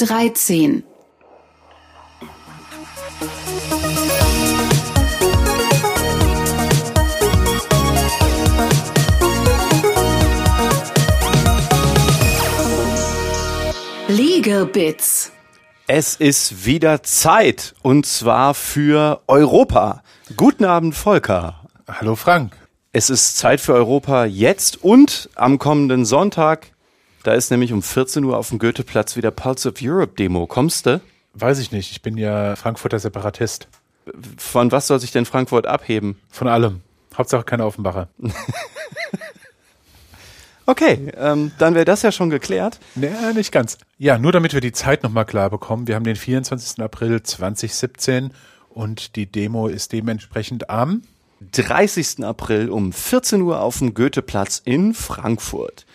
[0.00, 0.82] 13.
[14.08, 15.32] Legal Bits.
[15.86, 20.02] Es ist wieder Zeit und zwar für Europa.
[20.34, 21.66] Guten Abend, Volker.
[21.86, 22.56] Hallo Frank.
[22.92, 26.72] Es ist Zeit für Europa jetzt und am kommenden Sonntag.
[27.22, 30.46] Da ist nämlich um 14 Uhr auf dem Goetheplatz wieder Pulse of Europe Demo.
[30.46, 31.00] Kommst du?
[31.34, 33.68] Weiß ich nicht, ich bin ja Frankfurter Separatist.
[34.36, 36.18] Von was soll sich denn Frankfurt abheben?
[36.30, 36.80] Von allem.
[37.16, 38.08] Hauptsache keine Offenbacher.
[40.70, 42.78] Okay, ähm, dann wäre das ja schon geklärt.
[42.94, 43.76] Nee, nicht ganz.
[43.98, 45.88] Ja, nur damit wir die Zeit nochmal klar bekommen.
[45.88, 46.80] Wir haben den 24.
[46.80, 48.30] April 2017
[48.68, 51.02] und die Demo ist dementsprechend am
[51.52, 52.24] 30.
[52.24, 55.86] April um 14 Uhr auf dem Goetheplatz in Frankfurt.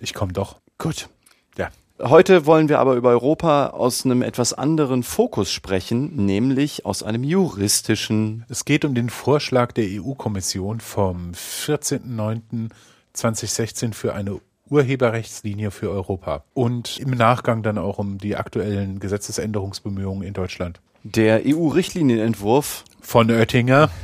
[0.00, 0.60] Ich komme doch.
[0.78, 1.08] Gut.
[1.56, 1.70] Ja.
[2.00, 7.24] Heute wollen wir aber über Europa aus einem etwas anderen Fokus sprechen, nämlich aus einem
[7.24, 8.44] juristischen.
[8.48, 16.98] Es geht um den Vorschlag der EU-Kommission vom 14.09.2016 für eine Urheberrechtslinie für Europa und
[16.98, 20.80] im Nachgang dann auch um die aktuellen Gesetzesänderungsbemühungen in Deutschland.
[21.02, 23.90] Der EU-Richtlinienentwurf Von Oettinger.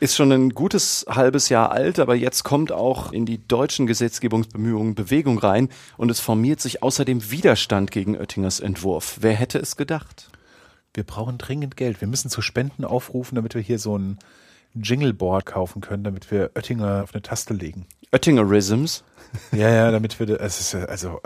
[0.00, 4.94] ist schon ein gutes halbes Jahr alt, aber jetzt kommt auch in die deutschen Gesetzgebungsbemühungen
[4.94, 9.18] Bewegung rein und es formiert sich außerdem Widerstand gegen Oettingers Entwurf.
[9.20, 10.28] Wer hätte es gedacht?
[10.94, 12.00] Wir brauchen dringend Geld.
[12.00, 14.18] Wir müssen zu Spenden aufrufen, damit wir hier so ein
[14.74, 17.86] Jingleboard kaufen können, damit wir Oettinger auf eine Taste legen.
[18.12, 19.02] Oettingerisms.
[19.52, 21.20] Ja, ja, damit wir, es ist, also,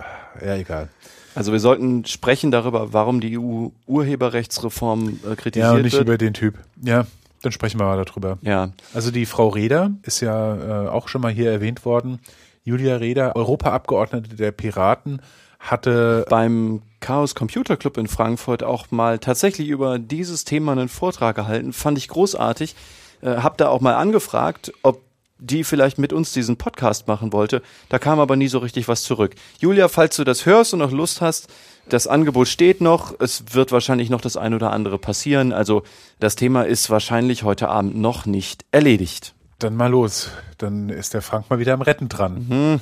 [0.45, 0.89] ja, egal.
[1.35, 6.03] Also wir sollten sprechen darüber, warum die EU-Urheberrechtsreform äh, kritisiert Ja, und nicht wird.
[6.05, 6.59] über den Typ.
[6.83, 7.07] Ja,
[7.43, 8.39] dann sprechen wir mal darüber.
[8.43, 12.21] ja, Also die Frau Reda ist ja äh, auch schon mal hier erwähnt worden.
[12.65, 15.23] Julia Reda, Europaabgeordnete der Piraten,
[15.59, 21.37] hatte beim Chaos Computer Club in Frankfurt auch mal tatsächlich über dieses Thema einen Vortrag
[21.37, 21.73] gehalten.
[21.73, 22.75] Fand ich großartig.
[23.23, 25.01] Äh, hab da auch mal angefragt, ob
[25.39, 27.63] die vielleicht mit uns diesen Podcast machen wollte.
[27.89, 29.35] Da kam aber nie so richtig was zurück.
[29.59, 31.49] Julia, falls du das hörst und noch Lust hast,
[31.91, 33.15] das Angebot steht noch.
[33.19, 35.53] Es wird wahrscheinlich noch das ein oder andere passieren.
[35.53, 35.83] Also
[36.19, 39.35] das Thema ist wahrscheinlich heute Abend noch nicht erledigt.
[39.59, 40.31] dann mal los.
[40.59, 42.81] Dann ist der Frank mal wieder am Retten dran.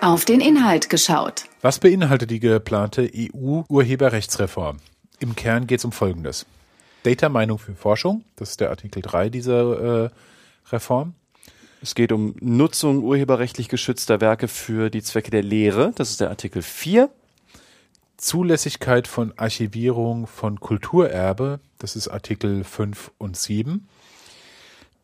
[0.00, 1.44] Auf den Inhalt geschaut.
[1.60, 4.78] Was beinhaltet die geplante EU-Urheberrechtsreform?
[5.20, 6.46] Im Kern geht es um Folgendes.
[7.04, 10.10] Data Meinung für Forschung, das ist der Artikel 3 dieser äh,
[10.70, 11.14] Reform.
[11.82, 15.90] Es geht um Nutzung urheberrechtlich geschützter Werke für die Zwecke der Lehre.
[15.96, 17.10] Das ist der Artikel 4.
[18.16, 23.88] Zulässigkeit von Archivierung von Kulturerbe, das ist Artikel 5 und 7.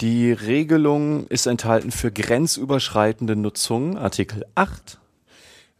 [0.01, 5.01] Die Regelung ist enthalten für grenzüberschreitende Nutzung, Artikel 8.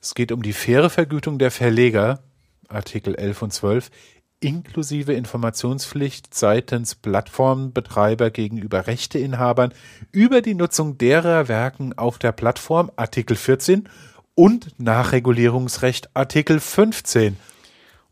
[0.03, 2.25] Es geht um die faire Vergütung der Verleger,
[2.67, 3.91] Artikel 11 und 12,
[4.41, 9.73] inklusive Informationspflicht seitens Plattformbetreiber gegenüber Rechteinhabern
[10.13, 13.89] über die Nutzung derer Werken auf der Plattform, Artikel 14
[14.35, 17.37] und Nachregulierungsrecht, Artikel 15.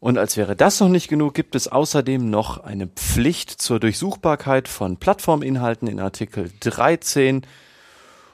[0.00, 4.68] Und als wäre das noch nicht genug, gibt es außerdem noch eine Pflicht zur Durchsuchbarkeit
[4.68, 7.42] von Plattforminhalten in Artikel 13.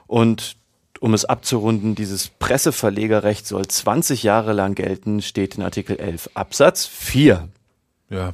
[0.07, 0.57] Und
[0.99, 6.85] um es abzurunden, dieses Presseverlegerrecht soll 20 Jahre lang gelten, steht in Artikel 11 Absatz
[6.85, 7.49] 4.
[8.13, 8.33] Ja,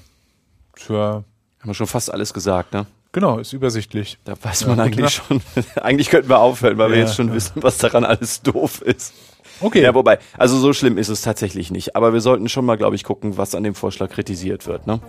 [0.76, 1.24] tja,
[1.60, 2.86] Haben wir schon fast alles gesagt, ne?
[3.14, 4.18] genau, ist übersichtlich.
[4.26, 5.42] Da weiß Ja, man gut, eigentlich schon.
[5.82, 7.34] eigentlich könnten wir aufhören, weil wir Ja, jetzt schon ja.
[7.36, 9.14] wissen, was daran alles doof ist.
[9.62, 11.96] Okay, Ja, wobei, also so schlimm ist es tatsächlich nicht.
[11.96, 14.86] Aber wir sollten schon mal, glaube ich, gucken, was an dem Vorschlag kritisiert wird.
[14.86, 15.00] Ne?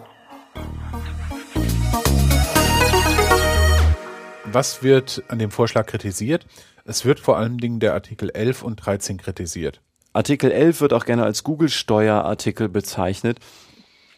[4.52, 6.44] was wird an dem Vorschlag kritisiert?
[6.84, 9.80] Es wird vor allen Dingen der Artikel 11 und 13 kritisiert.
[10.12, 13.38] Artikel 11 wird auch gerne als Google-Steuerartikel bezeichnet.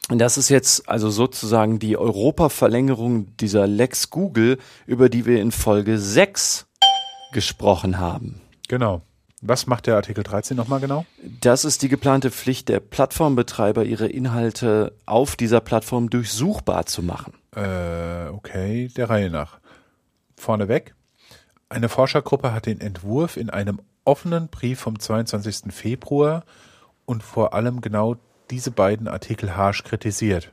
[0.08, 5.52] Und das ist jetzt also sozusagen die Europa-Verlängerung dieser Lex Google, über die wir in
[5.52, 6.66] Folge 6
[7.32, 8.40] gesprochen haben.
[8.68, 9.02] Genau.
[9.44, 11.04] Was macht der Artikel 13 nochmal genau?
[11.40, 17.34] Das ist die geplante Pflicht der Plattformbetreiber, ihre Inhalte auf dieser Plattform durchsuchbar zu machen.
[17.56, 19.58] Äh, okay, der Reihe nach.
[20.36, 20.94] Vorneweg.
[21.68, 25.72] Eine Forschergruppe hat den Entwurf in einem offenen Brief vom 22.
[25.72, 26.44] Februar
[27.04, 28.16] und vor allem genau
[28.52, 30.52] diese beiden Artikel harsch kritisiert.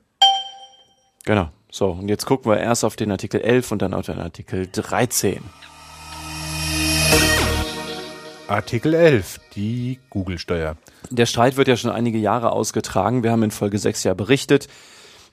[1.25, 1.49] Genau.
[1.69, 4.67] So, und jetzt gucken wir erst auf den Artikel 11 und dann auf den Artikel
[4.71, 5.43] 13.
[8.47, 10.77] Artikel 11, die Google-Steuer.
[11.11, 13.21] Der Streit wird ja schon einige Jahre ausgetragen.
[13.21, 14.69] Wir haben in Folge 6 ja berichtet.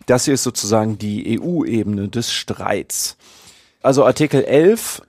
[0.06, 3.16] Das hier ist sozusagen die EU-Ebene des Streits.
[3.80, 5.02] Also Artikel 11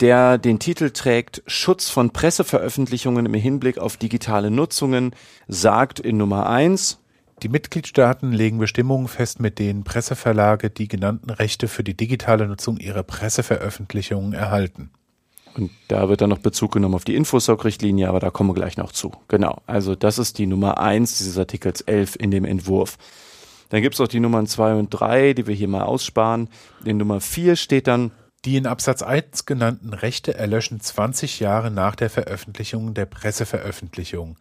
[0.00, 5.14] der den Titel trägt Schutz von Presseveröffentlichungen im Hinblick auf digitale Nutzungen,
[5.48, 6.98] sagt in Nummer eins
[7.42, 12.78] die Mitgliedstaaten legen Bestimmungen fest, mit denen Presseverlage die genannten Rechte für die digitale Nutzung
[12.78, 14.90] ihrer Presseveröffentlichungen erhalten.
[15.54, 18.76] Und da wird dann noch Bezug genommen auf die Infosoc-Richtlinie, aber da kommen wir gleich
[18.76, 19.12] noch zu.
[19.28, 19.60] Genau.
[19.66, 22.96] Also das ist die Nummer eins dieses Artikels 11 in dem Entwurf.
[23.68, 26.48] Dann gibt's auch die Nummern zwei und drei, die wir hier mal aussparen.
[26.84, 28.12] In Nummer vier steht dann,
[28.46, 34.36] die in Absatz 1 genannten Rechte erlöschen 20 Jahre nach der Veröffentlichung der Presseveröffentlichung.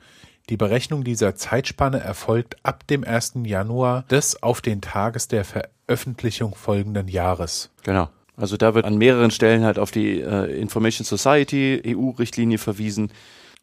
[0.48, 3.34] Die Berechnung dieser Zeitspanne erfolgt ab dem 1.
[3.46, 7.72] Januar des auf den Tages der Veröffentlichung folgenden Jahres.
[7.81, 8.10] Genau.
[8.38, 13.12] Also da wird an mehreren Stellen halt auf die äh, Information Society EU-Richtlinie verwiesen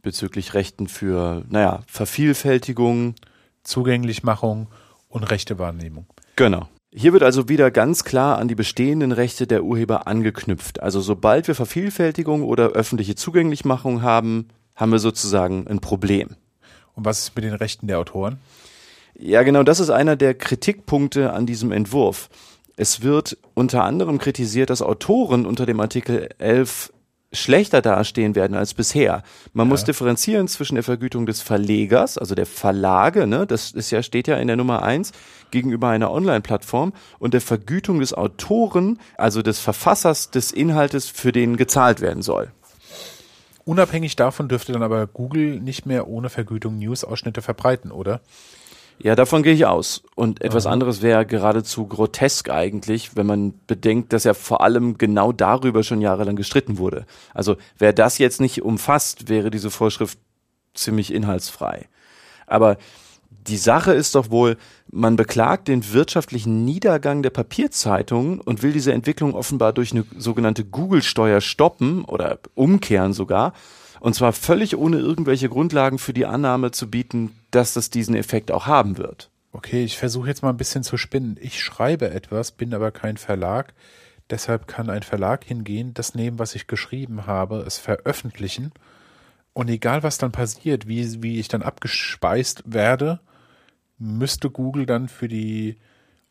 [0.03, 3.15] bezüglich Rechten für, naja, Vervielfältigung,
[3.63, 4.67] Zugänglichmachung
[5.09, 6.07] und Rechtewahrnehmung.
[6.35, 6.69] Genau.
[6.95, 10.83] Hier wird also wieder ganz klar an die bestehenden Rechte der Urheber angeknüpft.
[10.83, 16.37] Also sobald wir Vervielfältigung oder öffentliche Zugänglichmachung haben, haben wir sozusagen ein Problem.
[16.95, 18.41] Und was ist mit den Rechten der Autoren?
[19.19, 22.29] Ja, genau, das ist einer der Kritikpunkte an diesem Entwurf.
[22.77, 26.93] Es wird unter anderem kritisiert, dass Autoren unter dem Artikel 11
[27.33, 29.23] schlechter dastehen werden als bisher.
[29.53, 29.71] Man ja.
[29.71, 34.29] muss differenzieren zwischen der Vergütung des Verlegers, also der Verlage, ne, das ist ja, steht
[34.29, 35.13] ja in der Nummer eins
[35.51, 41.57] gegenüber einer Online-Plattform und der Vergütung des Autoren, also des Verfassers des Inhaltes, für den
[41.57, 42.51] gezahlt werden soll.
[43.65, 48.21] Unabhängig davon dürfte dann aber Google nicht mehr ohne Vergütung News-Ausschnitte verbreiten, oder?
[49.03, 50.03] Ja, davon gehe ich aus.
[50.15, 50.73] Und etwas Aha.
[50.73, 56.01] anderes wäre geradezu grotesk eigentlich, wenn man bedenkt, dass ja vor allem genau darüber schon
[56.01, 57.05] jahrelang gestritten wurde.
[57.35, 60.19] Also wer das jetzt nicht umfasst, wäre diese Vorschrift
[60.75, 61.89] ziemlich inhaltsfrei.
[62.47, 62.77] Aber
[63.49, 64.57] die Sache ist doch wohl,
[64.89, 70.65] man beklagt den wirtschaftlichen Niedergang der Papierzeitungen und will diese Entwicklung offenbar durch eine sogenannte
[70.65, 73.53] Google-Steuer stoppen oder umkehren sogar.
[74.03, 78.51] Und zwar völlig ohne irgendwelche Grundlagen für die Annahme zu bieten, dass das diesen Effekt
[78.51, 79.31] auch haben wird.
[79.53, 81.39] Okay, ich versuche jetzt mal ein bisschen zu spinnen.
[81.41, 83.75] Ich schreibe etwas, bin aber kein Verlag.
[84.29, 88.73] Deshalb kann ein Verlag hingehen, das nehmen, was ich geschrieben habe, es veröffentlichen.
[89.53, 93.21] Und egal, was dann passiert, wie, wie ich dann abgespeist werde,
[93.99, 95.77] müsste Google dann für die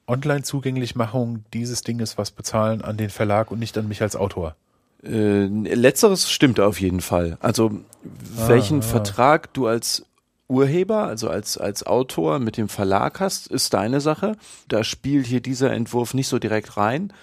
[0.08, 4.58] Online-Zugänglichmachung dieses Dinges was bezahlen an den Verlag und nicht an mich als Autor.
[5.04, 7.38] Äh, letzteres stimmt auf jeden Fall.
[7.42, 8.84] Also ah, welchen ah.
[8.84, 10.06] Vertrag du als
[10.48, 14.36] Urheber, also als, als Autor mit dem Verlag hast, ist deine Sache.
[14.68, 17.14] Da spielt hier dieser Entwurf nicht so direkt rein.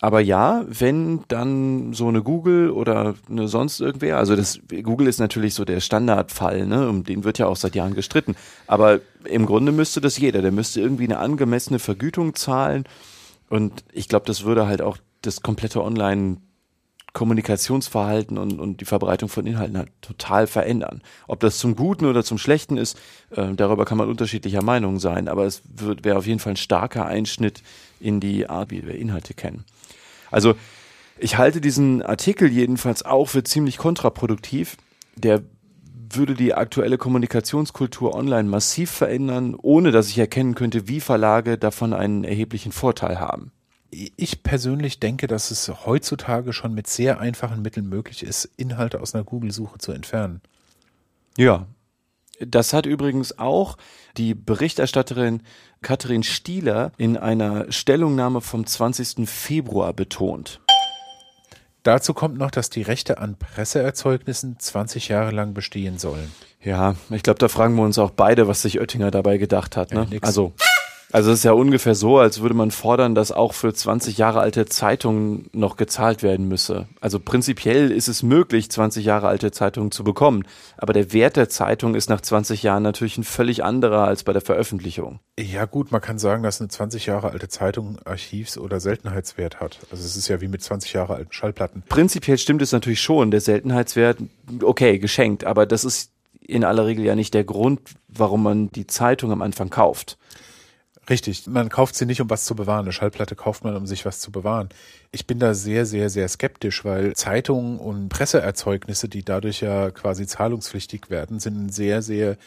[0.00, 5.20] Aber ja, wenn dann so eine Google oder eine sonst irgendwer, also das Google ist
[5.20, 8.34] natürlich so der Standardfall, ne, um den wird ja auch seit Jahren gestritten.
[8.66, 12.84] Aber im Grunde müsste das jeder, der müsste irgendwie eine angemessene Vergütung zahlen.
[13.48, 16.38] Und ich glaube, das würde halt auch das komplette Online
[17.14, 21.00] Kommunikationsverhalten und, und die Verbreitung von Inhalten halt total verändern.
[21.28, 22.98] Ob das zum Guten oder zum Schlechten ist,
[23.30, 27.06] äh, darüber kann man unterschiedlicher Meinung sein, aber es wäre auf jeden Fall ein starker
[27.06, 27.62] Einschnitt
[28.00, 29.64] in die Art, wie wir Inhalte kennen.
[30.30, 30.54] Also
[31.16, 34.76] ich halte diesen Artikel jedenfalls auch für ziemlich kontraproduktiv.
[35.16, 35.42] Der
[36.10, 41.92] würde die aktuelle Kommunikationskultur online massiv verändern, ohne dass ich erkennen könnte, wie Verlage davon
[41.92, 43.52] einen erheblichen Vorteil haben.
[44.16, 49.14] Ich persönlich denke, dass es heutzutage schon mit sehr einfachen Mitteln möglich ist, Inhalte aus
[49.14, 50.40] einer Google-Suche zu entfernen.
[51.36, 51.66] Ja,
[52.40, 53.76] das hat übrigens auch
[54.16, 55.42] die Berichterstatterin
[55.82, 59.28] Katrin Stieler in einer Stellungnahme vom 20.
[59.28, 60.60] Februar betont.
[61.84, 66.32] Dazu kommt noch, dass die Rechte an Presseerzeugnissen 20 Jahre lang bestehen sollen.
[66.62, 69.92] Ja, ich glaube, da fragen wir uns auch beide, was sich Oettinger dabei gedacht hat.
[69.92, 70.08] Ne?
[70.10, 70.54] Ja, also
[71.14, 74.40] also es ist ja ungefähr so, als würde man fordern, dass auch für 20 Jahre
[74.40, 76.88] alte Zeitungen noch gezahlt werden müsse.
[77.00, 80.42] Also prinzipiell ist es möglich, 20 Jahre alte Zeitungen zu bekommen.
[80.76, 84.32] Aber der Wert der Zeitung ist nach 20 Jahren natürlich ein völlig anderer als bei
[84.32, 85.20] der Veröffentlichung.
[85.38, 89.78] Ja gut, man kann sagen, dass eine 20 Jahre alte Zeitung Archivs- oder Seltenheitswert hat.
[89.92, 91.84] Also es ist ja wie mit 20 Jahre alten Schallplatten.
[91.88, 93.30] Prinzipiell stimmt es natürlich schon.
[93.30, 94.18] Der Seltenheitswert,
[94.64, 95.44] okay, geschenkt.
[95.44, 99.42] Aber das ist in aller Regel ja nicht der Grund, warum man die Zeitung am
[99.42, 100.18] Anfang kauft.
[101.08, 102.86] Richtig, man kauft sie nicht, um was zu bewahren.
[102.86, 104.70] Eine Schallplatte kauft man, um sich was zu bewahren.
[105.12, 110.26] Ich bin da sehr, sehr, sehr skeptisch, weil Zeitungen und Presseerzeugnisse, die dadurch ja quasi
[110.26, 112.38] zahlungspflichtig werden, sind ein sehr, sehr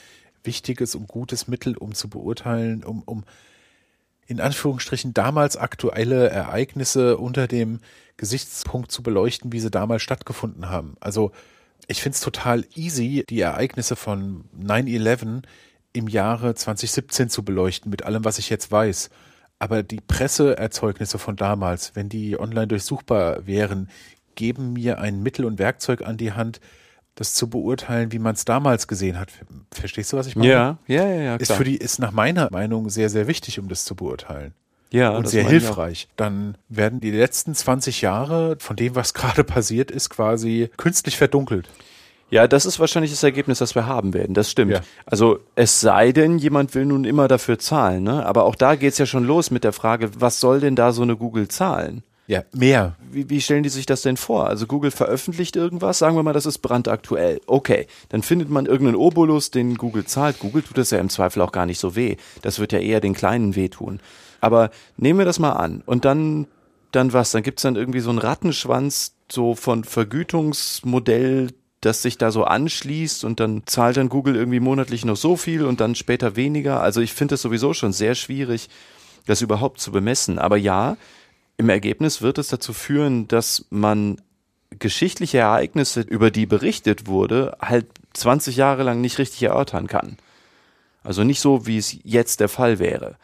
[0.43, 3.25] wichtiges und gutes Mittel, um zu beurteilen, um, um
[4.25, 7.79] in Anführungsstrichen damals aktuelle Ereignisse unter dem
[8.17, 10.97] Gesichtspunkt zu beleuchten, wie sie damals stattgefunden haben.
[10.99, 11.31] Also
[11.87, 15.43] ich finde es total easy, die Ereignisse von 9-11
[15.97, 19.09] im Jahre 2017 zu beleuchten mit allem, was ich jetzt weiß.
[19.59, 23.89] Aber die Presseerzeugnisse von damals, wenn die online durchsuchbar wären,
[24.35, 26.59] geben mir ein Mittel und Werkzeug an die Hand,
[27.15, 29.29] das zu beurteilen, wie man es damals gesehen hat.
[29.73, 30.49] Verstehst du, was ich meine?
[30.49, 31.35] Ja, ja, ja, ja.
[31.37, 34.53] Ist für die, ist nach meiner Meinung sehr, sehr wichtig, um das zu beurteilen.
[34.91, 36.07] ja, und sehr hilfreich.
[36.15, 41.67] Dann werden die letzten 20 Jahre von dem, was gerade passiert ist, quasi künstlich verdunkelt.
[42.29, 44.33] Ja, das ist wahrscheinlich das Ergebnis, das wir haben werden.
[44.33, 44.73] Das stimmt.
[44.73, 44.81] Ja.
[45.05, 48.03] Also es sei denn, jemand will nun immer dafür zahlen.
[48.03, 48.25] Ne?
[48.25, 51.03] Aber auch da geht's ja schon los mit der Frage, was soll denn da so
[51.03, 52.03] eine Google zahlen?
[52.27, 52.97] Ja, mehr.
[53.09, 54.47] Wie, wie stellen die sich das denn vor?
[54.47, 57.39] Also Google veröffentlicht irgendwas, sagen wir mal, das ist brandaktuell.
[57.47, 60.39] Okay, dann findet man irgendeinen Obolus, den Google zahlt.
[60.39, 62.17] Google tut das ja im Zweifel auch gar nicht so weh.
[62.41, 64.01] Das wird ja eher den Kleinen wehtun.
[64.41, 66.47] Aber nehmen wir das mal an und dann,
[66.91, 67.31] dann was?
[67.31, 71.51] Dann gibt's dann irgendwie so einen Rattenschwanz so von Vergütungsmodell,
[71.87, 75.63] das sich da so anschließt und dann zahlt dann Google irgendwie monatlich noch so viel
[75.63, 76.81] und dann später weniger.
[76.81, 78.69] Also ich finde es sowieso schon sehr schwierig,
[79.25, 80.37] das überhaupt zu bemessen.
[80.37, 80.97] Aber ja,
[81.55, 84.21] im Ergebnis wird es dazu führen, dass man
[84.77, 90.17] geschichtliche Ereignisse, über die berichtet wurde, halt 20 Jahre lang nicht richtig erörtern kann.
[91.03, 93.15] Also nicht so, wie es jetzt der Fall wäre.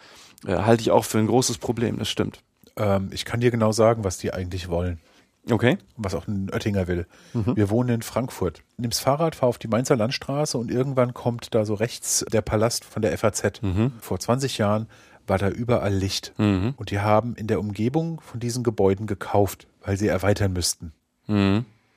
[0.48, 2.40] Äh, halte ich auch für ein großes Problem, das stimmt.
[2.78, 5.00] Ähm, ich kann dir genau sagen, was die eigentlich wollen.
[5.52, 5.78] Okay.
[5.98, 7.06] was auch ein Oettinger will.
[7.34, 8.62] Wir wohnen in Frankfurt.
[8.78, 12.86] Nimm's Fahrrad, fahr auf die Mainzer Landstraße und irgendwann kommt da so rechts der Palast
[12.86, 13.60] von der FAZ.
[14.00, 14.88] Vor 20 Jahren
[15.28, 16.34] war da überall Licht.
[16.78, 20.94] Und die haben in der Umgebung von diesen Gebäuden gekauft, weil sie erweitern müssten.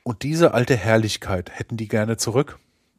[0.03, 2.59] Und diese alte Herrlichkeit hätten die gerne zurück.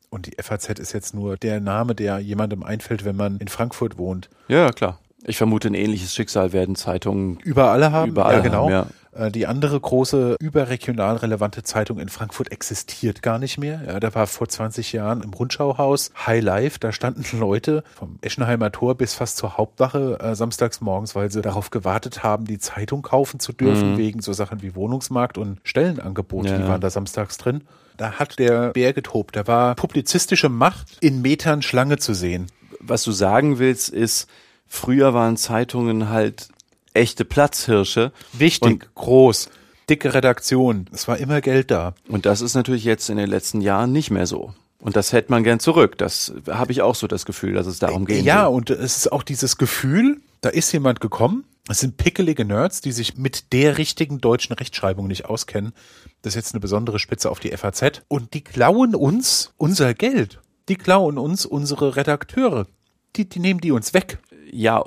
[0.10, 3.98] Und die FAZ ist jetzt nur der Name, der jemandem einfällt, wenn man in Frankfurt
[3.98, 4.30] wohnt.
[4.48, 5.00] Ja, klar.
[5.26, 8.12] Ich vermute, ein ähnliches Schicksal werden Zeitungen Überall haben.
[8.12, 8.66] Überall ja, genau.
[8.66, 8.72] haben,
[9.07, 13.82] Äh, Die andere große überregional relevante Zeitung in Frankfurt existiert gar nicht mehr.
[13.86, 16.78] Ja, da war vor 20 Jahren im Rundschauhaus High Life.
[16.80, 21.42] Da standen Leute vom Eschenheimer Tor bis fast zur Hauptwache äh, samstags morgens, weil sie
[21.42, 26.50] darauf gewartet haben, die Zeitung kaufen zu dürfen, wegen so Sachen wie Wohnungsmarkt und Stellenangebote.
[26.50, 26.58] Ja.
[26.58, 27.64] Die waren da samstags drin.
[27.98, 29.36] Da hat der Bär getobt.
[29.36, 32.48] Da war publizistische Macht in Metern Schlange zu sehen.
[32.80, 34.30] was du sagen willst, ist,
[34.68, 36.50] früher waren Zeitungen halt
[36.94, 38.12] echte Platzhirsche.
[38.34, 39.50] Wichtig, groß,
[39.90, 40.90] dicke Redaktion.
[40.92, 41.94] Es war immer Geld da.
[42.08, 44.54] Und das ist natürlich jetzt in den letzten Jahren nicht mehr so.
[44.80, 45.98] Und das hätte man gern zurück.
[45.98, 48.24] Das habe ich auch so das Gefühl, dass es darum geht.
[48.24, 52.80] Ja, und es ist auch dieses Gefühl, da ist jemand gekommen, es sind pickelige Nerds,
[52.82, 55.74] die sich mit der richtigen deutschen Rechtschreibung nicht auskennen.
[56.22, 58.04] Das ist jetzt eine besondere Spitze auf die FAZ.
[58.08, 60.40] Und die klauen uns unser Geld.
[60.70, 62.68] Die klauen uns unsere Redakteure.
[63.16, 64.20] Die, die nehmen die uns weg.
[64.50, 64.84] Ja,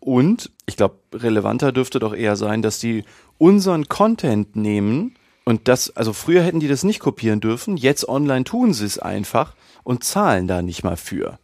[0.00, 3.04] und ich glaube, relevanter dürfte doch eher sein, dass die
[3.38, 5.14] unseren Content nehmen
[5.44, 8.98] und das, also früher hätten die das nicht kopieren dürfen, jetzt online tun sie es
[8.98, 11.38] einfach und zahlen da nicht mal für.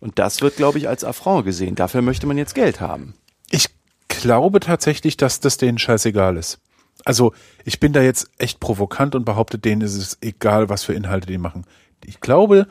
[0.00, 1.76] Und das wird, glaube ich, als Affront gesehen.
[1.76, 3.14] Dafür möchte man jetzt Geld haben.
[3.50, 3.68] Ich
[4.08, 6.58] glaube tatsächlich, dass das denen scheißegal ist.
[7.04, 7.32] Also
[7.64, 11.26] ich bin da jetzt echt provokant und behaupte, denen ist es egal, was für Inhalte
[11.26, 11.64] die machen.
[12.04, 12.66] Ich glaube,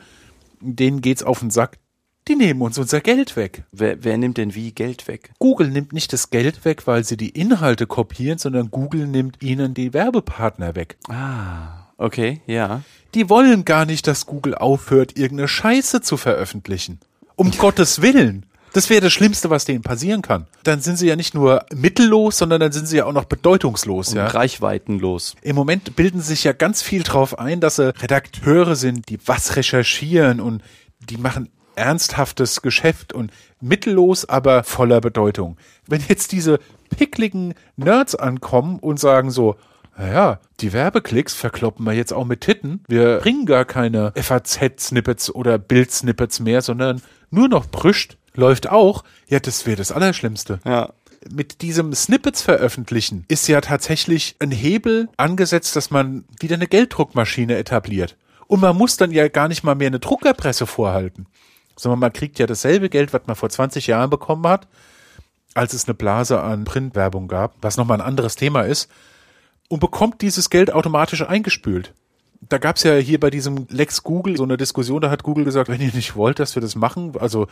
[0.60, 1.78] denen geht's auf den Sack.
[2.26, 3.64] Die nehmen uns unser Geld weg.
[3.70, 5.32] Wer, wer nimmt denn wie Geld weg?
[5.38, 9.74] Google nimmt nicht das Geld weg, weil sie die Inhalte kopieren, sondern Google nimmt ihnen
[9.74, 10.96] die Werbepartner weg.
[11.08, 12.80] Ah, okay, ja.
[13.12, 16.98] Die wollen gar nicht, dass Google aufhört, irgendeine Scheiße zu veröffentlichen.
[17.36, 18.46] Um Gottes Willen.
[18.72, 20.46] Das wäre das Schlimmste, was denen passieren kann.
[20.64, 24.08] Dann sind sie ja nicht nur mittellos, sondern dann sind sie ja auch noch bedeutungslos,
[24.08, 24.26] Und ja.
[24.26, 25.36] reichweitenlos.
[25.42, 29.56] Im Moment bilden sich ja ganz viel drauf ein, dass sie Redakteure sind, die was
[29.56, 30.62] recherchieren und
[30.98, 35.56] die machen ernsthaftes Geschäft und mittellos, aber voller Bedeutung.
[35.86, 36.58] Wenn jetzt diese
[36.96, 39.56] pickligen Nerds ankommen und sagen so,
[39.96, 42.82] naja, die Werbeklicks verkloppen wir jetzt auch mit Titten.
[42.88, 47.00] Wir bringen gar keine FAZ-Snippets oder Bild-Snippets mehr, sondern
[47.30, 48.16] nur noch Brüscht.
[48.34, 49.04] Läuft auch.
[49.28, 50.92] Ja, das wäre das Allerschlimmste Ja.
[51.30, 57.56] mit diesem Snippets veröffentlichen ist ja tatsächlich ein Hebel angesetzt, dass man wieder eine Gelddruckmaschine
[57.56, 58.16] etabliert.
[58.48, 61.26] Und man muss dann ja gar nicht mal mehr eine Druckerpresse vorhalten,
[61.76, 64.68] sondern man kriegt ja dasselbe Geld, was man vor 20 Jahren bekommen hat,
[65.54, 68.90] als es eine Blase an Printwerbung gab, was nochmal ein anderes Thema ist,
[69.68, 71.92] und bekommt dieses Geld automatisch eingespült.
[72.40, 75.44] Da gab es ja hier bei diesem Lex Google so eine Diskussion, da hat Google
[75.44, 77.46] gesagt, wenn ihr nicht wollt, dass wir das machen, also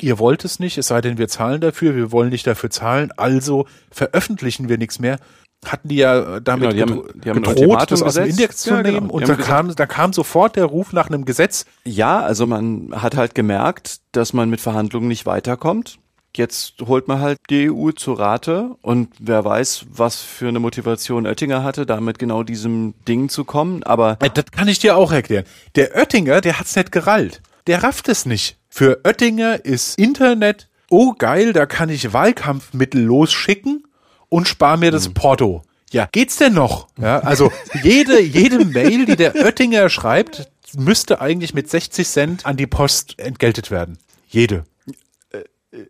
[0.00, 3.12] ihr wollt es nicht, es sei denn, wir zahlen dafür, wir wollen nicht dafür zahlen,
[3.16, 5.18] also veröffentlichen wir nichts mehr.
[5.66, 8.24] Hatten die ja damit Genau, die haben- die haben gedroht, das aus dem.
[8.26, 8.94] Index zu Ja, genau.
[8.94, 9.08] nehmen.
[9.08, 11.64] Die Und da kam, da kam sofort der Ruf nach einem Gesetz.
[11.84, 15.98] Ja, also man hat halt gemerkt, dass man mit Verhandlungen nicht weiterkommt.
[16.36, 21.26] Jetzt holt man halt die EU zu Rate und wer weiß, was für eine Motivation
[21.26, 23.82] Oettinger hatte, damit genau diesem Ding zu kommen.
[23.84, 25.44] Aber Äh, Das kann ich dir auch erklären.
[25.76, 27.40] Der Oettinger, der hat's nicht gerallt.
[27.66, 28.58] Der rafft es nicht.
[28.68, 33.84] Für Oettinger ist Internet, oh geil, da kann ich Wahlkampfmittel losschicken
[34.28, 35.62] und spare mir das Porto.
[35.90, 36.88] Ja, geht's denn noch?
[37.00, 37.52] Ja, also
[37.82, 43.18] jede, jede Mail, die der Oettinger schreibt, müsste eigentlich mit 60 Cent an die Post
[43.18, 43.98] entgeltet werden.
[44.28, 44.64] Jede.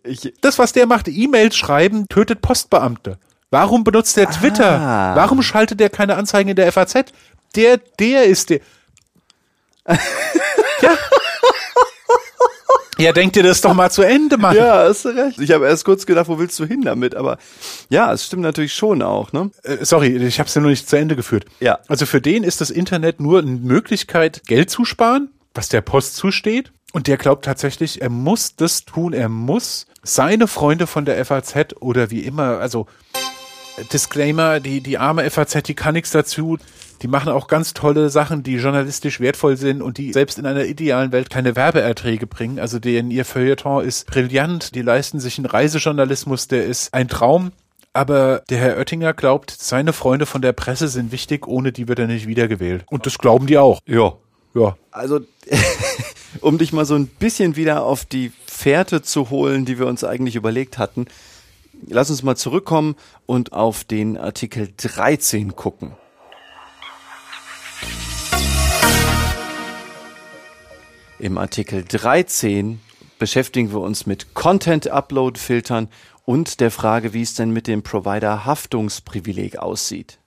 [0.04, 3.18] Ich, Das, was der macht, E-Mails schreiben, tötet Postbeamte.
[3.50, 4.80] Warum benutzt der Twitter?
[4.80, 5.16] Ah.
[5.16, 7.12] Warum schaltet der keine Anzeigen in der FAZ?
[7.54, 8.60] Der, der ist der.
[10.82, 10.98] ja.
[12.98, 14.56] Ja, denk dir das doch mal zu Ende, Mann.
[14.56, 15.38] ja, hast du recht.
[15.38, 17.14] Ich habe erst kurz gedacht, wo willst du hin damit?
[17.14, 17.36] Aber
[17.90, 19.50] ja, es stimmt natürlich schon auch, ne?
[19.64, 21.44] Äh, sorry, ich habe es ja noch nicht zu Ende geführt.
[21.60, 21.78] Ja.
[21.88, 26.16] Also für den ist das Internet nur eine Möglichkeit, Geld zu sparen, was der Post
[26.16, 26.72] zusteht.
[26.92, 31.74] Und der glaubt tatsächlich, er muss das tun, er muss seine Freunde von der FAZ
[31.80, 32.86] oder wie immer, also
[33.76, 36.56] äh, Disclaimer, die, die arme FAZ, die kann nichts dazu.
[37.02, 40.64] Die machen auch ganz tolle Sachen, die journalistisch wertvoll sind und die selbst in einer
[40.64, 42.58] idealen Welt keine Werbeerträge bringen.
[42.58, 44.74] Also deren ihr Feuilleton ist brillant.
[44.74, 47.52] Die leisten sich einen Reisejournalismus, der ist ein Traum.
[47.92, 51.98] Aber der Herr Oettinger glaubt, seine Freunde von der Presse sind wichtig, ohne die wird
[51.98, 52.84] er nicht wiedergewählt.
[52.90, 53.80] Und das glauben die auch.
[53.86, 54.14] Ja.
[54.54, 54.76] Ja.
[54.90, 55.20] Also,
[56.40, 60.02] um dich mal so ein bisschen wieder auf die Fährte zu holen, die wir uns
[60.04, 61.06] eigentlich überlegt hatten,
[61.86, 65.92] lass uns mal zurückkommen und auf den Artikel 13 gucken.
[71.18, 72.80] Im Artikel 13
[73.18, 75.88] beschäftigen wir uns mit Content-Upload-Filtern
[76.24, 80.18] und der Frage, wie es denn mit dem Provider-Haftungsprivileg aussieht.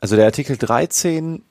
[0.00, 1.42] Also der Artikel 13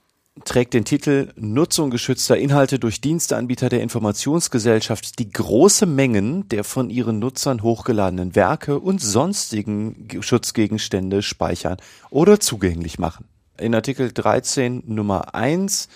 [0.43, 6.89] trägt den Titel Nutzung geschützter Inhalte durch Diensteanbieter der Informationsgesellschaft, die große Mengen der von
[6.89, 11.77] ihren Nutzern hochgeladenen Werke und sonstigen Schutzgegenstände speichern
[12.09, 13.25] oder zugänglich machen.
[13.61, 15.87] In Artikel 13 Nummer 1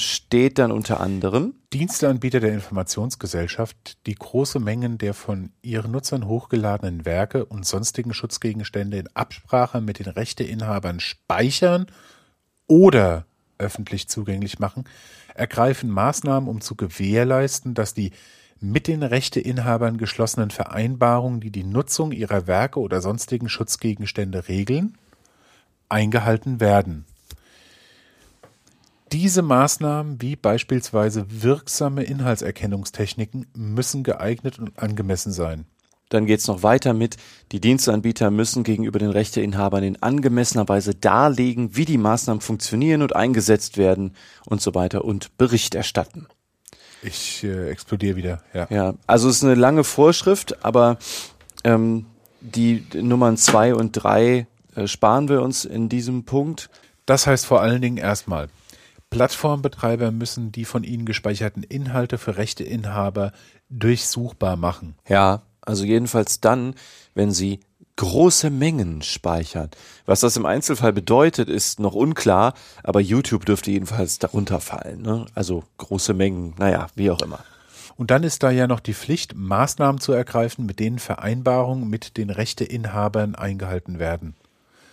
[0.00, 7.04] steht dann unter anderem, Diensteanbieter der Informationsgesellschaft, die große Mengen der von ihren Nutzern hochgeladenen
[7.04, 11.86] Werke und sonstigen Schutzgegenstände in Absprache mit den Rechteinhabern speichern
[12.68, 13.26] oder
[13.58, 14.84] öffentlich zugänglich machen,
[15.34, 18.12] ergreifen Maßnahmen, um zu gewährleisten, dass die
[18.60, 24.96] mit den Rechteinhabern geschlossenen Vereinbarungen, die die Nutzung ihrer Werke oder sonstigen Schutzgegenstände regeln,
[25.88, 27.04] eingehalten werden.
[29.12, 35.64] Diese Maßnahmen, wie beispielsweise wirksame Inhaltserkennungstechniken, müssen geeignet und angemessen sein.
[36.10, 37.16] Dann geht's noch weiter mit,
[37.52, 43.14] die Diensteanbieter müssen gegenüber den Rechteinhabern in angemessener Weise darlegen, wie die Maßnahmen funktionieren und
[43.14, 44.14] eingesetzt werden
[44.46, 46.26] und so weiter und Bericht erstatten.
[47.02, 48.66] Ich äh, explodiere wieder, ja.
[48.70, 50.98] Ja, also es ist eine lange Vorschrift, aber
[51.64, 52.06] ähm,
[52.40, 54.46] die Nummern zwei und drei
[54.86, 56.70] sparen wir uns in diesem Punkt.
[57.06, 58.48] Das heißt vor allen Dingen erstmal,
[59.10, 63.32] Plattformbetreiber müssen die von ihnen gespeicherten Inhalte für Rechteinhaber
[63.70, 64.94] durchsuchbar machen.
[65.08, 66.74] Ja, also jedenfalls dann,
[67.14, 67.60] wenn sie
[67.96, 69.70] große Mengen speichern.
[70.06, 72.54] Was das im Einzelfall bedeutet, ist noch unklar,
[72.84, 75.02] aber YouTube dürfte jedenfalls darunter fallen.
[75.02, 75.26] Ne?
[75.34, 77.40] Also große Mengen, naja, wie auch immer.
[77.96, 82.16] Und dann ist da ja noch die Pflicht, Maßnahmen zu ergreifen, mit denen Vereinbarungen mit
[82.16, 84.36] den Rechteinhabern eingehalten werden.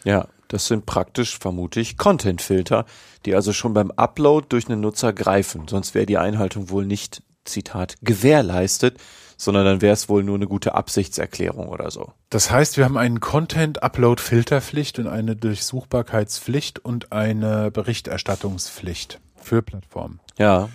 [0.05, 2.85] Ja, das sind praktisch vermutlich Content-Filter,
[3.25, 5.67] die also schon beim Upload durch einen Nutzer greifen.
[5.67, 8.97] Sonst wäre die Einhaltung wohl nicht, Zitat, gewährleistet,
[9.37, 12.13] sondern dann wäre es wohl nur eine gute Absichtserklärung oder so.
[12.29, 20.19] Das heißt, wir haben einen Content-Upload-Filterpflicht und eine Durchsuchbarkeitspflicht und eine Berichterstattungspflicht für Plattformen.
[20.37, 20.69] Ja,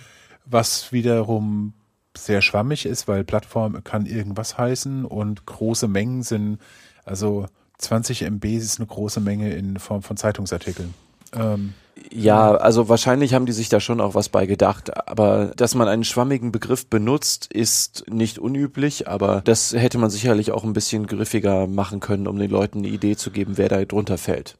[0.45, 1.73] Was wiederum
[2.15, 6.59] sehr schwammig ist, weil Plattform kann irgendwas heißen und große Mengen sind,
[7.05, 7.47] also
[7.81, 10.93] 20 MB ist eine große Menge in Form von Zeitungsartikeln.
[11.33, 11.73] Ähm,
[12.11, 15.87] Ja, also wahrscheinlich haben die sich da schon auch was bei gedacht, aber dass man
[15.87, 21.05] einen schwammigen Begriff benutzt, ist nicht unüblich, aber das hätte man sicherlich auch ein bisschen
[21.07, 24.57] griffiger machen können, um den Leuten eine Idee zu geben, wer da drunter fällt.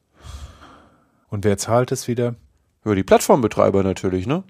[1.30, 2.34] und wer zahlt es wieder?
[2.84, 4.42] Ja, die Plattformbetreiber natürlich, ne?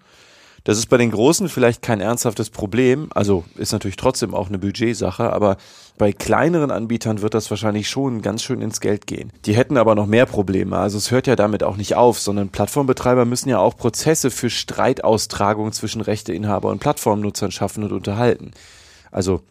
[0.65, 4.59] Das ist bei den Großen vielleicht kein ernsthaftes Problem, also ist natürlich trotzdem auch eine
[4.59, 5.57] Budgetsache, aber
[5.99, 9.33] bei kleineren Anbietern wird das wahrscheinlich schon ganz schön ins Geld gehen.
[9.45, 12.51] Die hätten aber noch mehr Probleme, also es hört ja damit auch nicht auf, sondern
[12.51, 18.53] Plattformbetreiber müssen ja auch Prozesse für Streitaustragung zwischen Rechteinhaber und Plattformnutzern schaffen und unterhalten.
[19.11, 19.43] Also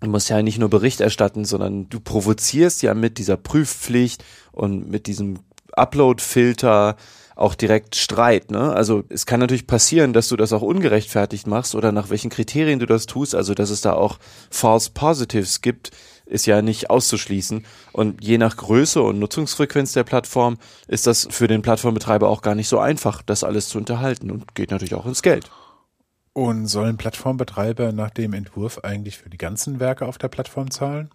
[0.00, 4.90] Du musst ja nicht nur Bericht erstatten, sondern du provozierst ja mit dieser Prüfpflicht und
[4.90, 5.38] mit diesem
[5.72, 6.96] Upload-Filter
[7.36, 8.50] auch direkt Streit.
[8.50, 8.72] Ne?
[8.72, 12.78] Also es kann natürlich passieren, dass du das auch ungerechtfertigt machst oder nach welchen Kriterien
[12.80, 13.34] du das tust.
[13.34, 14.18] Also dass es da auch
[14.50, 15.90] False Positives gibt,
[16.24, 17.64] ist ja nicht auszuschließen.
[17.92, 20.56] Und je nach Größe und Nutzungsfrequenz der Plattform
[20.88, 24.54] ist das für den Plattformbetreiber auch gar nicht so einfach, das alles zu unterhalten und
[24.54, 25.50] geht natürlich auch ins Geld.
[26.32, 31.10] Und sollen Plattformbetreiber nach dem Entwurf eigentlich für die ganzen Werke auf der Plattform zahlen?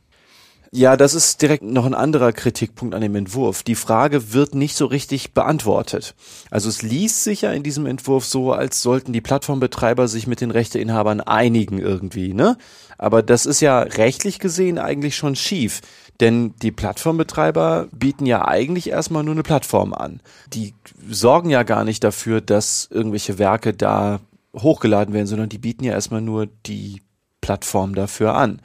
[0.73, 3.61] Ja, das ist direkt noch ein anderer Kritikpunkt an dem Entwurf.
[3.61, 6.15] Die Frage wird nicht so richtig beantwortet.
[6.49, 10.39] Also es liest sich ja in diesem Entwurf so, als sollten die Plattformbetreiber sich mit
[10.39, 12.57] den Rechteinhabern einigen irgendwie, ne?
[12.97, 15.81] Aber das ist ja rechtlich gesehen eigentlich schon schief.
[16.21, 20.21] Denn die Plattformbetreiber bieten ja eigentlich erstmal nur eine Plattform an.
[20.53, 20.73] Die
[21.09, 24.21] sorgen ja gar nicht dafür, dass irgendwelche Werke da
[24.55, 27.01] hochgeladen werden, sondern die bieten ja erstmal nur die
[27.41, 28.61] Plattform dafür an.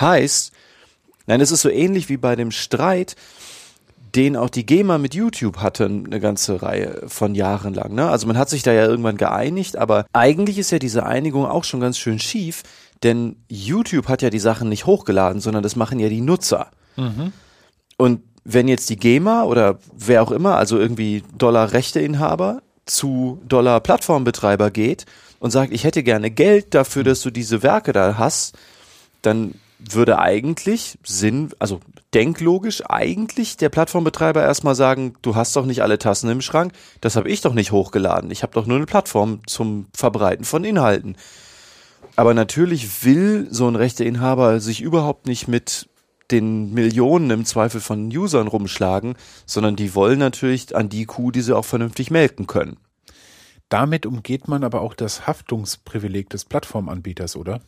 [0.00, 0.52] Heißt,
[1.28, 3.14] Nein, es ist so ähnlich wie bei dem Streit,
[4.14, 7.94] den auch die GEMA mit YouTube hatte, eine ganze Reihe von Jahren lang.
[7.94, 8.08] Ne?
[8.08, 11.64] Also man hat sich da ja irgendwann geeinigt, aber eigentlich ist ja diese Einigung auch
[11.64, 12.62] schon ganz schön schief,
[13.02, 16.70] denn YouTube hat ja die Sachen nicht hochgeladen, sondern das machen ja die Nutzer.
[16.96, 17.32] Mhm.
[17.98, 23.80] Und wenn jetzt die GEMA oder wer auch immer, also irgendwie Dollar Rechteinhaber zu Dollar
[23.80, 25.04] Plattformbetreiber geht
[25.40, 28.56] und sagt, ich hätte gerne Geld dafür, dass du diese Werke da hast,
[29.20, 31.80] dann würde eigentlich Sinn, also
[32.14, 37.16] denklogisch eigentlich der Plattformbetreiber erstmal sagen, du hast doch nicht alle Tassen im Schrank, das
[37.16, 38.30] habe ich doch nicht hochgeladen.
[38.30, 41.16] Ich habe doch nur eine Plattform zum Verbreiten von Inhalten.
[42.16, 45.88] Aber natürlich will so ein Rechteinhaber sich überhaupt nicht mit
[46.30, 49.14] den Millionen im Zweifel von Usern rumschlagen,
[49.46, 52.78] sondern die wollen natürlich an die Kuh, die sie auch vernünftig melken können.
[53.68, 57.60] Damit umgeht man aber auch das Haftungsprivileg des Plattformanbieters, oder?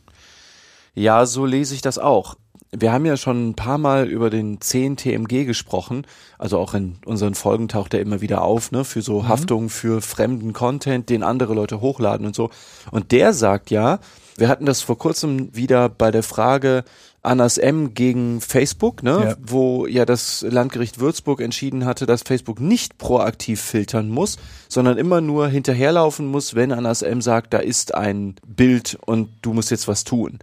[0.93, 2.35] Ja, so lese ich das auch.
[2.73, 6.99] Wir haben ja schon ein paar Mal über den 10 TMG gesprochen, also auch in
[7.05, 9.27] unseren Folgen taucht er immer wieder auf, ne, für so mhm.
[9.27, 12.49] Haftung für fremden Content, den andere Leute hochladen und so.
[12.89, 13.99] Und der sagt ja,
[14.37, 16.85] wir hatten das vor kurzem wieder bei der Frage
[17.23, 19.35] Annas M gegen Facebook, ne, ja.
[19.41, 24.37] wo ja das Landgericht Würzburg entschieden hatte, dass Facebook nicht proaktiv filtern muss,
[24.69, 29.53] sondern immer nur hinterherlaufen muss, wenn Annas M sagt, da ist ein Bild und du
[29.53, 30.39] musst jetzt was tun.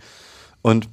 [0.63, 0.89] Und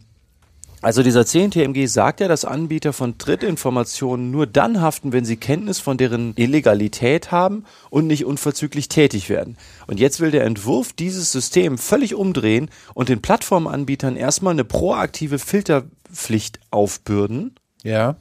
[0.86, 5.36] also dieser 10 TMG sagt ja, dass Anbieter von Drittinformationen nur dann haften, wenn sie
[5.36, 9.58] Kenntnis von deren Illegalität haben und nicht unverzüglich tätig werden.
[9.88, 15.40] Und jetzt will der Entwurf dieses System völlig umdrehen und den Plattformanbietern erstmal eine proaktive
[15.40, 17.56] Filterpflicht aufbürden.
[17.82, 18.18] Ja,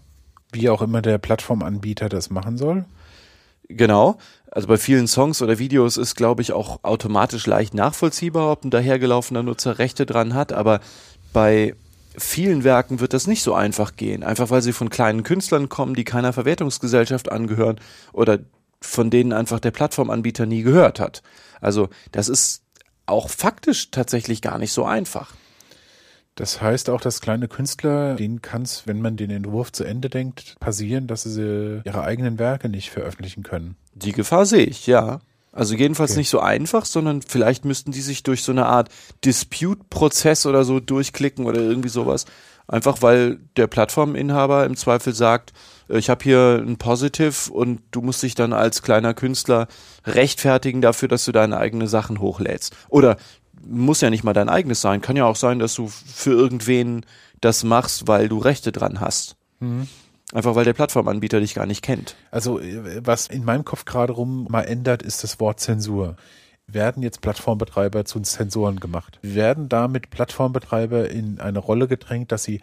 [0.51, 2.87] wie auch immer der Plattformanbieter das machen soll.
[3.69, 4.17] Genau.
[4.51, 8.71] Also bei vielen Songs oder Videos ist, glaube ich, auch automatisch leicht nachvollziehbar, ob ein
[8.71, 10.81] dahergelaufener Nutzer Rechte dran hat, aber
[11.35, 11.75] bei
[12.17, 15.95] vielen Werken wird das nicht so einfach gehen, einfach weil sie von kleinen Künstlern kommen,
[15.95, 17.79] die keiner Verwertungsgesellschaft angehören
[18.15, 18.39] oder
[18.81, 21.23] von denen einfach der Plattformanbieter nie gehört hat.
[21.61, 22.63] Also das ist
[23.07, 25.35] auch faktisch tatsächlich gar nicht so einfach.
[26.37, 30.11] Das heißt auch, dass kleine Künstler, denen kann es, wenn man den Entwurf zu Ende
[30.11, 33.77] denkt, passieren, dass sie ihre eigenen Werke nicht veröffentlichen können.
[33.95, 35.21] Die Gefahr sehe ich, ja.
[35.55, 36.21] Also jedenfalls okay.
[36.21, 38.89] nicht so einfach, sondern vielleicht müssten die sich durch so eine Art
[39.25, 42.27] Dispute-Prozess oder so durchklicken oder irgendwie sowas.
[42.67, 45.53] Einfach weil der Plattforminhaber im Zweifel sagt,
[45.89, 49.69] äh, ich habe hier ein Positive und du musst dich dann als kleiner Künstler
[50.05, 52.75] rechtfertigen dafür, dass du deine eigenen Sachen hochlädst.
[52.89, 53.17] Oder
[53.65, 55.03] muss ja nicht mal dein eigenes sein.
[55.03, 57.07] Kann ja auch sein, dass du für irgendwen
[57.41, 59.37] das machst, weil du Rechte dran hast.
[59.61, 59.87] Mhm.
[60.33, 62.17] Einfach weil der Plattformanbieter dich gar nicht kennt.
[62.31, 66.17] Also äh, was in meinem Kopf gerade rum mal ändert, ist das Wort Zensur.
[66.67, 69.19] Werden jetzt Plattformbetreiber zu Zensoren gemacht?
[69.23, 72.63] Werden damit Plattformbetreiber in eine Rolle gedrängt, dass sie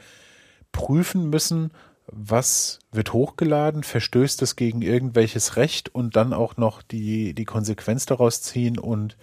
[0.72, 1.72] prüfen müssen,
[2.08, 8.06] was wird hochgeladen, verstößt es gegen irgendwelches Recht und dann auch noch die, die Konsequenz
[8.06, 9.18] daraus ziehen und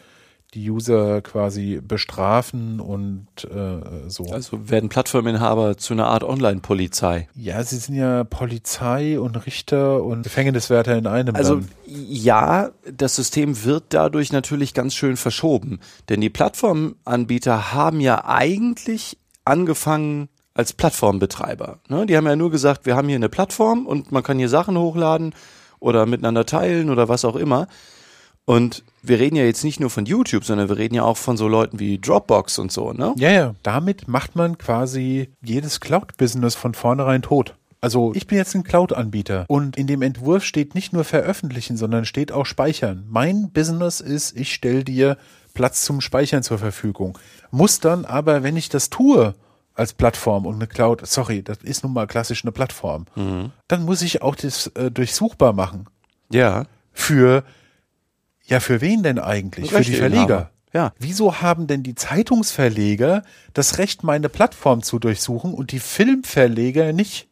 [0.54, 4.24] die User quasi bestrafen und äh, so.
[4.32, 7.28] Also werden Plattforminhaber zu einer Art Online-Polizei.
[7.34, 11.34] Ja, sie sind ja Polizei und Richter und Gefängniswärter in einem.
[11.34, 11.68] Also dann.
[11.86, 19.18] ja, das System wird dadurch natürlich ganz schön verschoben, denn die Plattformanbieter haben ja eigentlich
[19.44, 21.80] angefangen als Plattformbetreiber.
[21.88, 22.06] Ne?
[22.06, 24.78] Die haben ja nur gesagt, wir haben hier eine Plattform und man kann hier Sachen
[24.78, 25.34] hochladen
[25.78, 27.68] oder miteinander teilen oder was auch immer.
[28.48, 31.36] Und wir reden ja jetzt nicht nur von YouTube, sondern wir reden ja auch von
[31.36, 33.14] so Leuten wie Dropbox und so, ne?
[33.18, 33.54] Ja, ja.
[33.62, 37.56] Damit macht man quasi jedes Cloud-Business von vornherein tot.
[37.82, 42.06] Also ich bin jetzt ein Cloud-Anbieter und in dem Entwurf steht nicht nur veröffentlichen, sondern
[42.06, 43.04] steht auch speichern.
[43.10, 45.18] Mein Business ist, ich stelle dir
[45.52, 47.18] Platz zum Speichern zur Verfügung.
[47.50, 49.34] Muss dann aber, wenn ich das tue,
[49.74, 53.52] als Plattform und eine Cloud, sorry, das ist nun mal klassisch eine Plattform, mhm.
[53.68, 55.84] dann muss ich auch das äh, durchsuchbar machen.
[56.30, 56.64] Ja.
[56.94, 57.44] Für
[58.48, 59.70] ja, für wen denn eigentlich?
[59.70, 60.50] Für die Verleger.
[60.72, 60.92] Ja.
[60.98, 63.22] Wieso haben denn die Zeitungsverleger
[63.54, 67.26] das Recht, meine Plattform zu durchsuchen und die Filmverleger nicht?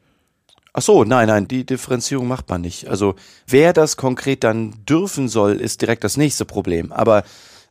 [0.73, 2.89] Ach so, nein, nein, die Differenzierung macht man nicht.
[2.89, 3.15] Also
[3.47, 6.93] wer das konkret dann dürfen soll, ist direkt das nächste Problem.
[6.93, 7.25] Aber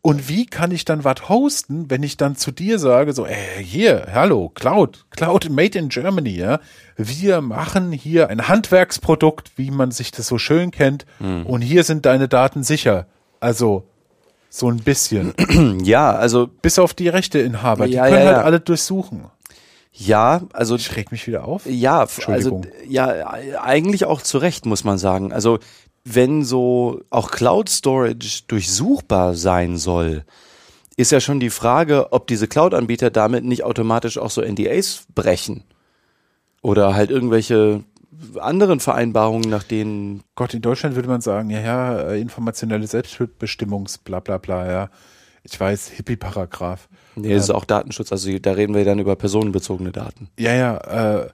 [0.06, 3.36] Und wie kann ich dann was hosten, wenn ich dann zu dir sage, so, äh,
[3.60, 6.60] hier, hallo, Cloud, Cloud made in Germany, ja.
[6.96, 11.08] Wir machen hier ein Handwerksprodukt, wie man sich das so schön kennt.
[11.18, 11.48] Hm.
[11.48, 13.08] Und hier sind deine Daten sicher.
[13.46, 13.84] Also,
[14.50, 15.34] so ein bisschen.
[15.84, 18.42] Ja, also Bis auf die Rechteinhaber, die Ja, können ja, halt ja.
[18.44, 19.26] alle durchsuchen.
[19.94, 21.68] ja, also Ich reg mich wieder auf.
[21.68, 23.30] Ja, also ja,
[23.62, 25.32] eigentlich auch zu Recht, muss man sagen.
[25.32, 25.60] Also
[26.04, 30.24] wenn so auch Cloud Storage durchsuchbar sein soll,
[30.98, 35.64] ist ja schon die Frage, ob diese Cloud-Anbieter damit nicht automatisch auch so NDAs brechen.
[36.64, 37.84] Oder halt irgendwelche
[38.40, 43.98] anderen Vereinbarungen, nach denen Gott, in Deutschland würde man sagen, ja, ja, äh, informationelle Selbstbestimmungs,
[44.00, 44.90] bla bla bla, ja.
[45.44, 46.88] Ich weiß, Hippie-Paragraph.
[47.16, 50.30] Nee, das ist auch Datenschutz, also da reden wir dann über personenbezogene Daten.
[50.40, 51.30] Ja, ja, äh,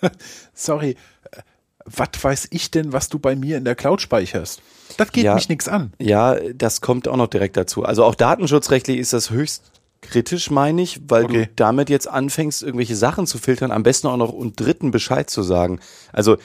[0.54, 0.90] sorry,
[1.30, 1.40] äh,
[1.84, 4.62] was weiß ich denn, was du bei mir in der Cloud speicherst?
[4.98, 5.34] Das geht Ja.
[5.34, 5.92] mich nichts an.
[5.98, 7.84] Ja, das kommt auch noch direkt dazu.
[7.84, 9.71] Also auch datenschutzrechtlich ist das höchst
[10.02, 11.46] kritisch, meine ich, weil Okay.
[11.46, 15.30] du damit jetzt anfängst, irgendwelche Sachen zu filtern, am besten auch noch und Dritten Bescheid
[15.30, 15.80] zu sagen.
[16.12, 16.36] Also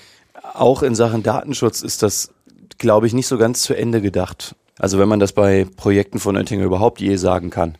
[0.53, 2.29] auch in Sachen Datenschutz ist das,
[2.77, 4.55] glaube ich, nicht so ganz zu Ende gedacht.
[4.79, 7.77] Also wenn man das bei Projekten von Oettinger überhaupt je sagen kann.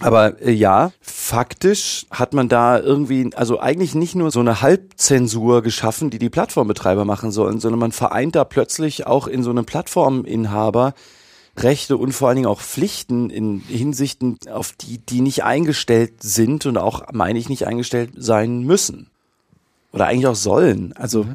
[0.00, 5.62] Aber äh, ja, faktisch hat man da irgendwie, also eigentlich nicht nur so eine Halbzensur
[5.62, 9.64] geschaffen, die die Plattformbetreiber machen sollen, sondern man vereint da plötzlich auch in so einem
[9.64, 10.94] Plattforminhaber
[11.56, 16.66] Rechte und vor allen Dingen auch Pflichten in Hinsichten, auf die, die nicht eingestellt sind
[16.66, 19.10] und auch, meine ich, nicht eingestellt sein müssen.
[19.92, 20.92] Oder eigentlich auch sollen.
[20.94, 21.26] Also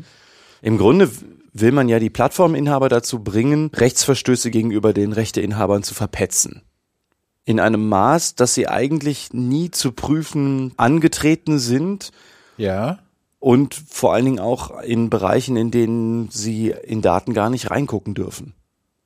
[0.61, 1.09] im Grunde
[1.53, 6.61] will man ja die Plattforminhaber dazu bringen, Rechtsverstöße gegenüber den Rechteinhabern zu verpetzen
[7.49, 12.11] in einem Maß, dass sie eigentlich nie zu prüfen angetreten sind
[12.57, 12.99] Ja.
[13.39, 18.13] und vor allen Dingen auch in Bereichen, in denen sie in Daten gar nicht reingucken
[18.13, 18.53] dürfen.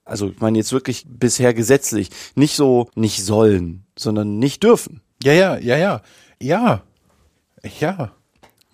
[0.05, 5.01] Also ich meine jetzt wirklich bisher gesetzlich, nicht so nicht sollen, sondern nicht dürfen.
[5.23, 6.01] Ja, ja, ja, ja.
[6.41, 6.83] Ja.
[7.79, 8.11] Ja.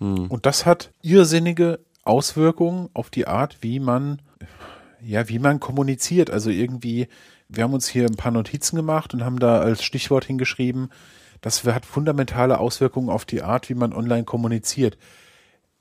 [0.00, 4.22] Und das hat irrsinnige Auswirkungen auf die Art, wie man,
[5.02, 6.30] ja, wie man kommuniziert.
[6.30, 7.06] Also irgendwie,
[7.48, 10.88] wir haben uns hier ein paar Notizen gemacht und haben da als Stichwort hingeschrieben,
[11.42, 14.98] das hat fundamentale Auswirkungen auf die Art, wie man online kommuniziert.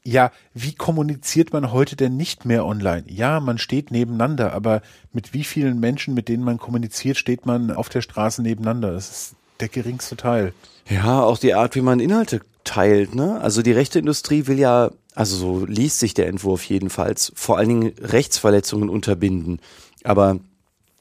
[0.05, 3.03] Ja, wie kommuniziert man heute denn nicht mehr online?
[3.07, 4.81] Ja, man steht nebeneinander, aber
[5.11, 8.93] mit wie vielen Menschen, mit denen man kommuniziert, steht man auf der Straße nebeneinander?
[8.93, 10.53] Das ist der geringste Teil.
[10.87, 13.41] Ja, auch die Art, wie man Inhalte teilt, ne?
[13.41, 17.93] Also die Rechteindustrie will ja, also so liest sich der Entwurf jedenfalls, vor allen Dingen
[18.01, 19.59] Rechtsverletzungen unterbinden.
[20.03, 20.39] Aber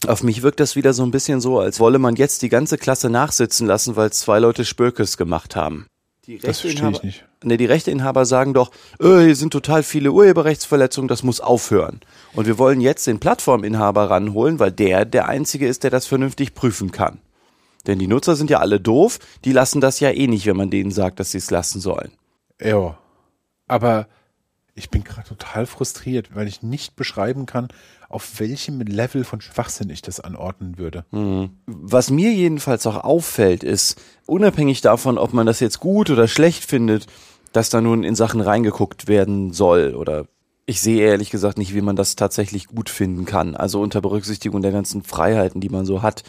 [0.07, 2.79] auf mich wirkt das wieder so ein bisschen so, als wolle man jetzt die ganze
[2.79, 5.87] Klasse nachsitzen lassen, weil zwei Leute Spökes gemacht haben.
[6.29, 7.25] Die Das verstehe ich nicht.
[7.43, 12.01] Ne, die Rechteinhaber sagen doch, äh, hier sind total viele Urheberrechtsverletzungen, das muss aufhören.
[12.35, 16.55] Und wir wollen jetzt den Plattforminhaber ranholen, weil der der Einzige ist, der das vernünftig
[16.55, 17.19] prüfen kann.
[17.87, 20.69] Denn die Nutzer sind ja alle doof, die lassen das ja eh nicht, wenn man
[20.69, 22.13] denen sagt, dass sie es lassen sollen.
[22.61, 22.99] Ja.
[23.67, 24.07] Aber
[24.75, 27.69] ich bin gerade total frustriert, weil ich nicht beschreiben kann,
[28.09, 31.05] auf welchem Level von Schwachsinn ich das anordnen würde.
[31.67, 36.65] Was mir jedenfalls auch auffällt, ist, unabhängig davon, ob man das jetzt gut oder schlecht
[36.65, 37.07] findet,
[37.53, 40.27] dass da nun in Sachen reingeguckt werden soll oder
[40.67, 43.57] ich sehe ehrlich gesagt nicht, wie man das tatsächlich gut finden kann.
[43.57, 46.25] Also unter Berücksichtigung der ganzen Freiheiten, die man so hat.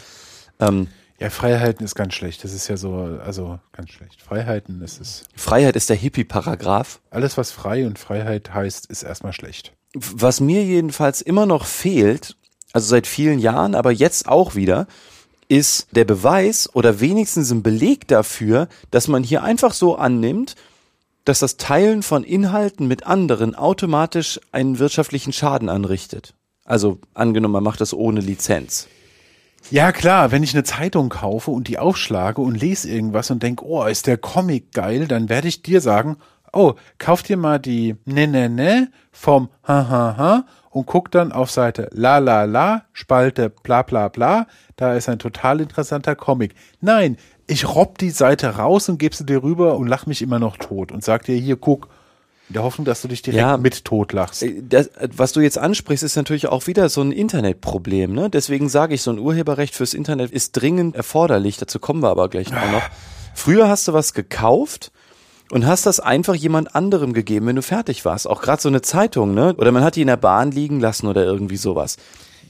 [0.58, 0.88] Ähm,
[1.18, 2.42] Ja, Freiheiten ist ganz schlecht.
[2.42, 4.22] Das ist ja so, also ganz schlecht.
[4.22, 5.24] Freiheiten ist es.
[5.36, 7.00] Freiheit ist der Hippie-Paragraph.
[7.10, 9.74] Alles, was frei und Freiheit heißt, ist erstmal schlecht.
[9.94, 12.36] Was mir jedenfalls immer noch fehlt,
[12.72, 14.86] also seit vielen Jahren, aber jetzt auch wieder,
[15.48, 20.54] ist der Beweis oder wenigstens ein Beleg dafür, dass man hier einfach so annimmt,
[21.24, 26.34] dass das Teilen von Inhalten mit anderen automatisch einen wirtschaftlichen Schaden anrichtet.
[26.64, 28.86] Also angenommen, man macht das ohne Lizenz.
[29.70, 33.64] Ja, klar, wenn ich eine Zeitung kaufe und die aufschlage und lese irgendwas und denke,
[33.64, 36.16] oh, ist der Comic geil, dann werde ich dir sagen,
[36.52, 41.32] oh, kauf dir mal die ne ne ne vom ha ha ha und guck dann
[41.32, 46.54] auf Seite la la la, Spalte bla bla bla, da ist ein total interessanter Comic.
[46.80, 50.38] Nein, ich robb die Seite raus und gebe sie dir rüber und lach mich immer
[50.38, 51.88] noch tot und sag dir, hier, guck,
[52.48, 53.56] in der Hoffnung, dass du dich direkt Ja.
[53.56, 54.42] mit tot lachst.
[54.44, 58.12] Äh, Das, äh, was du jetzt ansprichst, ist natürlich auch wieder so ein Internetproblem.
[58.12, 58.30] Ne?
[58.30, 61.56] Deswegen sage ich, so ein Urheberrecht fürs Internet ist dringend erforderlich.
[61.58, 62.82] Dazu kommen wir aber gleich auch noch.
[63.34, 64.90] Früher hast du was gekauft
[65.50, 68.28] und hast das einfach jemand anderem gegeben, wenn du fertig warst.
[68.28, 69.54] Auch gerade so eine Zeitung, ne?
[69.56, 71.96] Oder man hat die in der Bahn liegen lassen oder irgendwie sowas.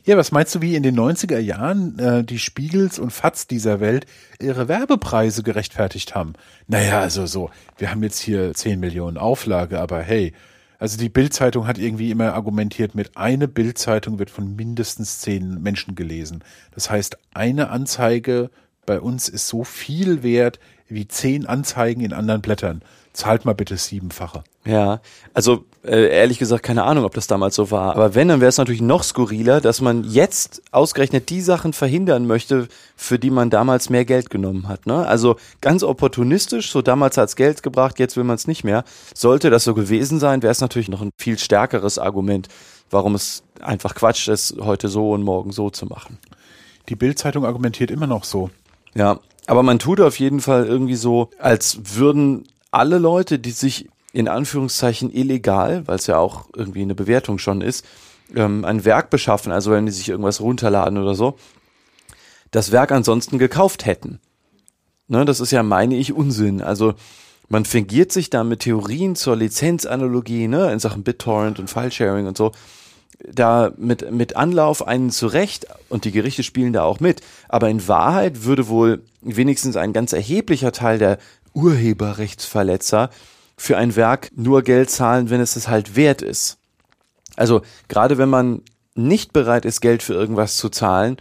[0.04, 3.80] Ja, was meinst du, wie in den 90er Jahren äh, die Spiegels und Fats dieser
[3.80, 4.06] Welt
[4.40, 6.32] ihre Werbepreise gerechtfertigt haben?
[6.68, 10.32] Naja, also so, wir haben jetzt hier 10 Millionen Auflage, aber hey,
[10.78, 15.94] Also die Bildzeitung hat irgendwie immer argumentiert mit eine Bildzeitung wird von mindestens zehn Menschen
[15.94, 16.42] gelesen.
[16.74, 18.50] Das heißt, eine Anzeige
[18.86, 20.58] bei uns ist so viel wert
[20.90, 22.82] wie zehn Anzeigen in anderen Blättern.
[23.12, 24.44] Zahlt mal bitte siebenfache.
[24.64, 25.00] Ja,
[25.34, 27.96] also äh, ehrlich gesagt keine Ahnung, ob das damals so war.
[27.96, 32.26] Aber wenn, dann wäre es natürlich noch skurriler, dass man jetzt ausgerechnet die Sachen verhindern
[32.26, 34.86] möchte, für die man damals mehr Geld genommen hat.
[34.86, 35.06] Ne?
[35.06, 38.84] Also ganz opportunistisch, so damals hat's Geld gebracht, jetzt will man es nicht mehr.
[39.14, 42.48] Sollte das so gewesen sein, wäre es natürlich noch ein viel stärkeres Argument,
[42.90, 46.18] warum es einfach Quatsch ist, heute so und morgen so zu machen.
[46.88, 48.50] Die Bildzeitung argumentiert immer noch so.
[48.94, 53.88] Ja, aber man tut auf jeden Fall irgendwie so, als würden alle Leute, die sich
[54.12, 57.84] in Anführungszeichen illegal, weil es ja auch irgendwie eine Bewertung schon ist,
[58.32, 61.36] ähm, ein Werk beschaffen, also wenn die sich irgendwas runterladen oder so,
[62.52, 64.20] das Werk ansonsten gekauft hätten.
[65.08, 66.62] Ne, das ist ja, meine ich, Unsinn.
[66.62, 66.94] Also
[67.48, 72.36] man fingiert sich da mit Theorien zur Lizenzanalogie, ne, in Sachen BitTorrent und Filesharing und
[72.36, 72.52] so,
[73.18, 77.20] da mit, mit Anlauf einen zurecht und die Gerichte spielen da auch mit.
[77.48, 81.18] Aber in Wahrheit würde wohl wenigstens ein ganz erheblicher Teil der
[81.52, 83.10] Urheberrechtsverletzer
[83.56, 86.58] für ein Werk nur Geld zahlen, wenn es es halt wert ist.
[87.36, 88.62] Also gerade wenn man
[88.94, 91.16] nicht bereit ist, Geld für irgendwas zu zahlen,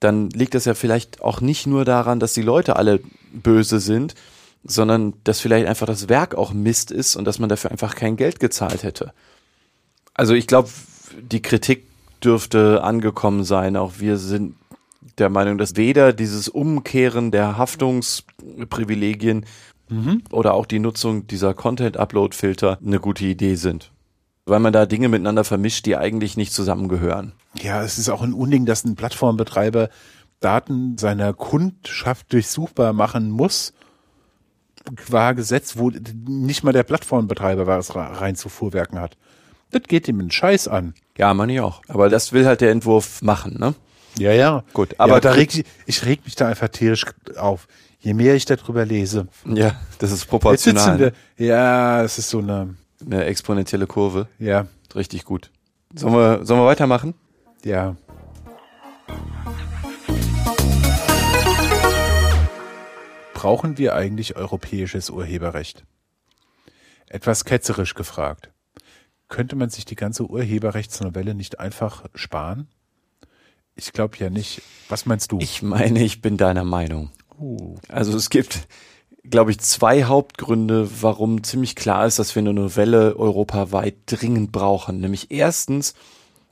[0.00, 3.00] dann liegt das ja vielleicht auch nicht nur daran, dass die Leute alle
[3.32, 4.14] böse sind,
[4.64, 8.16] sondern dass vielleicht einfach das Werk auch Mist ist und dass man dafür einfach kein
[8.16, 9.12] Geld gezahlt hätte.
[10.14, 10.68] Also ich glaube,
[11.20, 11.86] die Kritik
[12.22, 13.76] dürfte angekommen sein.
[13.76, 14.54] Auch wir sind
[15.18, 19.46] der Meinung, dass weder dieses Umkehren der Haftungsprivilegien
[19.88, 20.22] mhm.
[20.30, 23.92] oder auch die Nutzung dieser Content-Upload-Filter eine gute Idee sind.
[24.44, 27.32] Weil man da Dinge miteinander vermischt, die eigentlich nicht zusammengehören.
[27.60, 29.88] Ja, es ist auch ein Unding, dass ein Plattformbetreiber
[30.40, 33.72] Daten seiner Kundschaft durchsuchbar machen muss,
[34.94, 39.16] qua Gesetz, wo nicht mal der Plattformbetreiber was rein zu Fuhrwerken hat.
[39.70, 40.94] Das geht ihm einen Scheiß an.
[41.16, 41.82] Ja, man ich auch.
[41.88, 43.74] Aber das will halt der Entwurf machen, ne?
[44.18, 44.64] Ja, ja.
[44.72, 47.04] Gut, aber ja, da reg ich, ich reg mich da einfach tierisch
[47.36, 47.68] auf.
[48.00, 49.26] Je mehr ich darüber lese.
[49.44, 51.12] Ja, das ist proportional.
[51.36, 54.28] Wir, ja, es ist so eine eine exponentielle Kurve.
[54.38, 55.50] Ja, richtig gut.
[55.94, 57.14] Sollen wir sollen wir weitermachen?
[57.64, 57.96] Ja.
[63.34, 65.84] Brauchen wir eigentlich europäisches Urheberrecht?
[67.08, 68.50] Etwas ketzerisch gefragt.
[69.28, 72.68] Könnte man sich die ganze Urheberrechtsnovelle nicht einfach sparen?
[73.74, 74.62] Ich glaube ja nicht.
[74.88, 75.38] Was meinst du?
[75.40, 77.10] Ich meine, ich bin deiner Meinung.
[77.38, 77.76] Uh.
[77.88, 78.68] Also es gibt,
[79.24, 85.00] glaube ich, zwei Hauptgründe, warum ziemlich klar ist, dass wir eine Novelle europaweit dringend brauchen.
[85.00, 85.94] Nämlich erstens,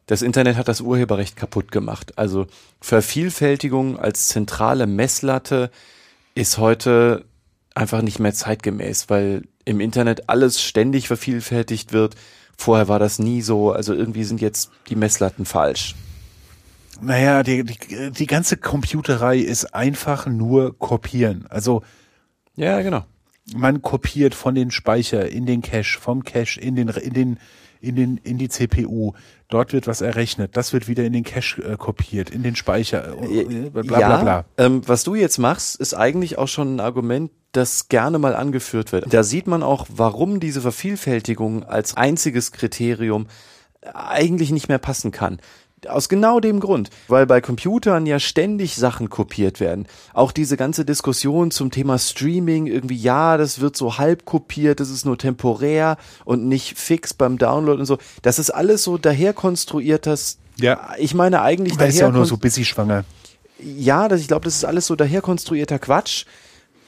[0.06, 2.18] das Internet hat das Urheberrecht kaputt gemacht.
[2.18, 2.46] Also
[2.80, 5.70] Vervielfältigung als zentrale Messlatte
[6.34, 7.24] ist heute
[7.74, 12.16] einfach nicht mehr zeitgemäß, weil im Internet alles ständig vervielfältigt wird.
[12.56, 13.72] Vorher war das nie so.
[13.72, 15.94] Also irgendwie sind jetzt die Messlatten falsch.
[17.00, 21.46] Naja, die, die, die ganze Computerei ist einfach nur kopieren.
[21.48, 21.82] Also
[22.56, 23.04] ja, genau.
[23.54, 27.38] Man kopiert von den Speicher in den Cache, vom Cache in den in den
[27.80, 29.12] in den in die CPU.
[29.48, 30.56] Dort wird was errechnet.
[30.56, 33.16] Das wird wieder in den Cache äh, kopiert, in den Speicher.
[33.22, 34.44] Äh, bla bla ja, bla.
[34.56, 38.92] Ähm, was du jetzt machst, ist eigentlich auch schon ein Argument, das gerne mal angeführt
[38.92, 39.12] wird.
[39.12, 43.26] Da sieht man auch, warum diese Vervielfältigung als einziges Kriterium
[43.92, 45.38] eigentlich nicht mehr passen kann.
[45.86, 49.86] Aus genau dem Grund, weil bei Computern ja ständig Sachen kopiert werden.
[50.14, 54.88] Auch diese ganze Diskussion zum Thema Streaming, irgendwie, ja, das wird so halb kopiert, das
[54.88, 57.98] ist nur temporär und nicht fix beim Download und so.
[58.22, 60.94] Das ist alles so daher konstruiert, dass, ja.
[60.96, 61.88] ich meine eigentlich daher.
[61.88, 63.04] ist ja auch nur so busy schwanger.
[63.58, 66.24] Ja, das, ich glaube, das ist alles so daher konstruierter Quatsch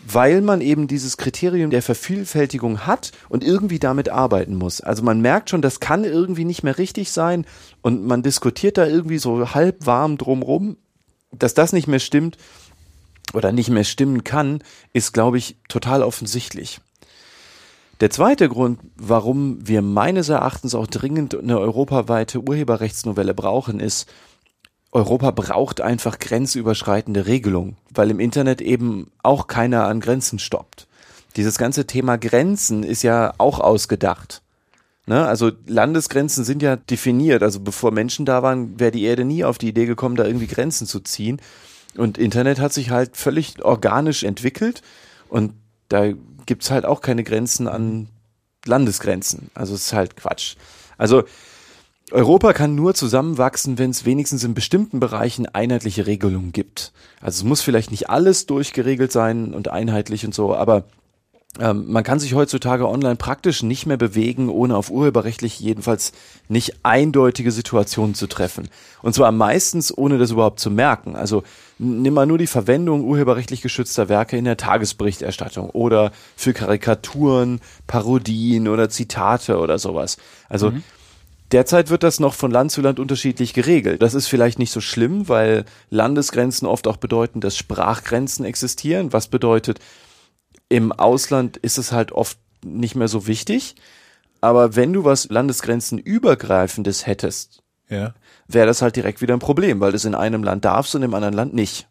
[0.09, 4.81] weil man eben dieses Kriterium der Vervielfältigung hat und irgendwie damit arbeiten muss.
[4.81, 7.45] Also man merkt schon, das kann irgendwie nicht mehr richtig sein
[7.83, 10.77] und man diskutiert da irgendwie so halb warm drumrum,
[11.33, 12.37] dass das nicht mehr stimmt
[13.35, 16.81] oder nicht mehr stimmen kann, ist, glaube ich, total offensichtlich.
[18.01, 24.07] Der zweite Grund, warum wir meines Erachtens auch dringend eine europaweite Urheberrechtsnovelle brauchen, ist,
[24.97, 30.87] Europa braucht einfach grenzüberschreitende Regelungen, weil im Internet eben auch keiner an Grenzen stoppt.
[31.37, 34.41] Dieses ganze Thema Grenzen ist ja auch ausgedacht.
[35.05, 35.27] Ne?
[35.27, 37.43] Also Landesgrenzen sind ja definiert.
[37.43, 40.47] Also bevor Menschen da waren, wäre die Erde nie auf die Idee gekommen, da irgendwie
[40.47, 41.43] Grenzen zu ziehen.
[41.99, 44.81] Und Internet hat sich halt völlig organisch entwickelt
[45.29, 45.53] und
[45.91, 46.07] da
[46.47, 48.09] gibt's halt auch keine Grenzen an
[48.65, 49.51] Landesgrenzen.
[49.53, 50.57] Also es ist halt Quatsch.
[50.97, 51.25] Also
[52.13, 56.93] Europa kann nur zusammenwachsen, wenn es wenigstens in bestimmten Bereichen einheitliche Regelungen gibt.
[57.21, 60.85] Also es muss vielleicht nicht alles durchgeregelt sein und einheitlich und so, aber
[61.59, 66.13] Ähm, man kann sich heutzutage online praktisch nicht mehr bewegen, ohne auf urheberrechtlich jedenfalls
[66.49, 68.69] nicht eindeutige Situationen zu treffen.
[69.01, 71.17] Und zwar meistens ohne das überhaupt zu merken.
[71.17, 71.45] Also
[71.79, 78.69] nimm mal nur die Verwendung urheberrechtlich geschützter Werke in der Tagesberichterstattung oder für Karikaturen, Parodien
[78.69, 80.19] oder Zitate oder sowas.
[80.51, 80.83] Also mhm.
[81.53, 84.03] Derzeit wird das noch von Land zu Land unterschiedlich geregelt.
[84.03, 89.29] Das ist vielleicht nicht so schlimm, weil Landesgrenzen oft auch bedeuten, dass Sprachgrenzen existieren, was
[89.29, 89.79] bedeutet,
[90.69, 93.77] im Ausland ist es halt oft nicht mehr so wichtig.
[94.41, 98.15] Aber wenn du was Landesgrenzen übergreifendes hättest, ja.
[98.49, 101.03] wäre das halt direkt wieder ein Problem, weil du es in einem Land darfst und
[101.03, 101.89] im anderen Land nicht.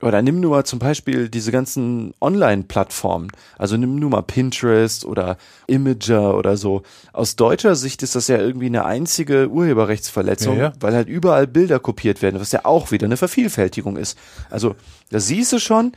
[0.00, 3.32] Oder nimm nur mal zum Beispiel diese ganzen Online-Plattformen.
[3.56, 6.82] Also nimm nur mal Pinterest oder Imager oder so.
[7.12, 10.72] Aus deutscher Sicht ist das ja irgendwie eine einzige Urheberrechtsverletzung, ja, ja.
[10.78, 14.16] weil halt überall Bilder kopiert werden, was ja auch wieder eine Vervielfältigung ist.
[14.50, 14.76] Also
[15.10, 15.92] da siehst du schon,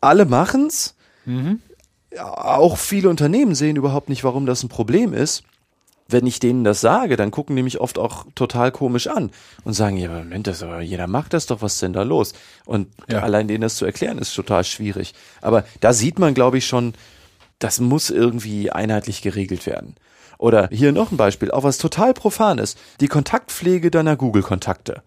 [0.00, 0.94] alle machen's,
[1.28, 1.60] Mhm.
[2.20, 5.42] Auch viele Unternehmen sehen überhaupt nicht, warum das ein Problem ist.
[6.10, 9.30] Wenn ich denen das sage, dann gucken die mich oft auch total komisch an
[9.64, 12.32] und sagen, ja, Moment, das, aber jeder macht das doch, was ist denn da los?
[12.64, 13.20] Und ja.
[13.20, 15.14] allein denen das zu erklären, ist total schwierig.
[15.42, 16.94] Aber da sieht man, glaube ich, schon,
[17.58, 19.96] das muss irgendwie einheitlich geregelt werden.
[20.38, 22.76] Oder hier noch ein Beispiel, auch was total profanes.
[23.00, 25.02] Die Kontaktpflege deiner Google-Kontakte.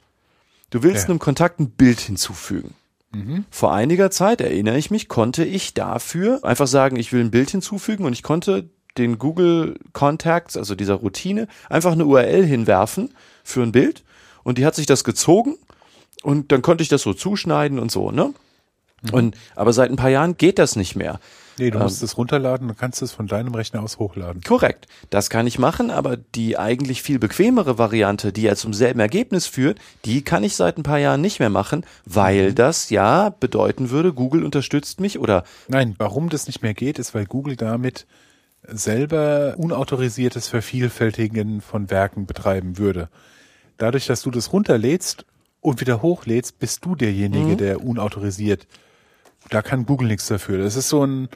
[0.70, 1.10] Du willst ja.
[1.10, 2.76] einem Kontakt ein Bild hinzufügen.
[3.14, 3.46] Mhm.
[3.50, 7.50] Vor einiger Zeit, erinnere ich mich, konnte ich dafür einfach sagen, ich will ein Bild
[7.50, 13.14] hinzufügen und ich konnte den Google Contacts, also dieser Routine, einfach eine URL hinwerfen
[13.44, 14.04] für ein Bild
[14.44, 15.58] und die hat sich das gezogen
[16.24, 18.34] und dann konnte ich das so zuschneiden und so, ne?
[19.04, 19.14] Mhm.
[19.14, 21.20] Und, aber seit ein paar Jahren geht das nicht mehr.
[21.58, 24.42] Nee, du musst ähm, es runterladen und kannst es von deinem Rechner aus hochladen.
[24.42, 24.88] Korrekt.
[25.10, 29.48] Das kann ich machen, aber die eigentlich viel bequemere Variante, die ja zum selben Ergebnis
[29.48, 32.56] führt, die kann ich seit ein paar Jahren nicht mehr machen, weil mhm.
[32.56, 35.44] das ja bedeuten würde, Google unterstützt mich oder.
[35.68, 38.06] Nein, warum das nicht mehr geht, ist, weil Google damit
[38.68, 43.10] selber unautorisiertes Vervielfältigen von Werken betreiben würde.
[43.78, 45.26] Dadurch, dass du das runterlädst
[45.60, 47.58] und wieder hochlädst, bist du derjenige, mhm.
[47.58, 48.68] der unautorisiert
[49.50, 50.58] da kann Google nichts dafür.
[50.64, 51.30] Das ist so ein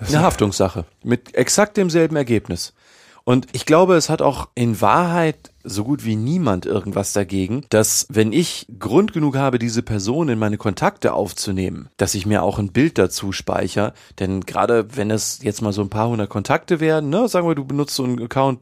[0.00, 2.74] eine Haftungssache mit exakt demselben Ergebnis.
[3.22, 8.06] Und ich glaube, es hat auch in Wahrheit so gut wie niemand irgendwas dagegen, dass
[8.10, 12.58] wenn ich Grund genug habe, diese Person in meine Kontakte aufzunehmen, dass ich mir auch
[12.58, 13.94] ein Bild dazu speichere.
[14.18, 17.54] Denn gerade wenn es jetzt mal so ein paar hundert Kontakte werden, ne, sagen wir,
[17.54, 18.60] du benutzt so einen Account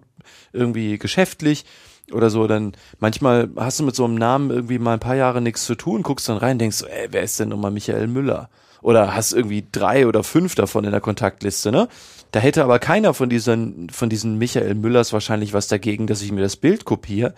[0.53, 1.64] irgendwie geschäftlich
[2.12, 5.40] oder so, dann manchmal hast du mit so einem Namen irgendwie mal ein paar Jahre
[5.40, 8.48] nichts zu tun, guckst dann rein, denkst, ey, wer ist denn nochmal Michael Müller?
[8.83, 11.89] Oder hast irgendwie drei oder fünf davon in der Kontaktliste, ne?
[12.33, 16.33] Da hätte aber keiner von diesen, von diesen Michael Müllers wahrscheinlich was dagegen, dass ich
[16.33, 17.35] mir das Bild kopiere.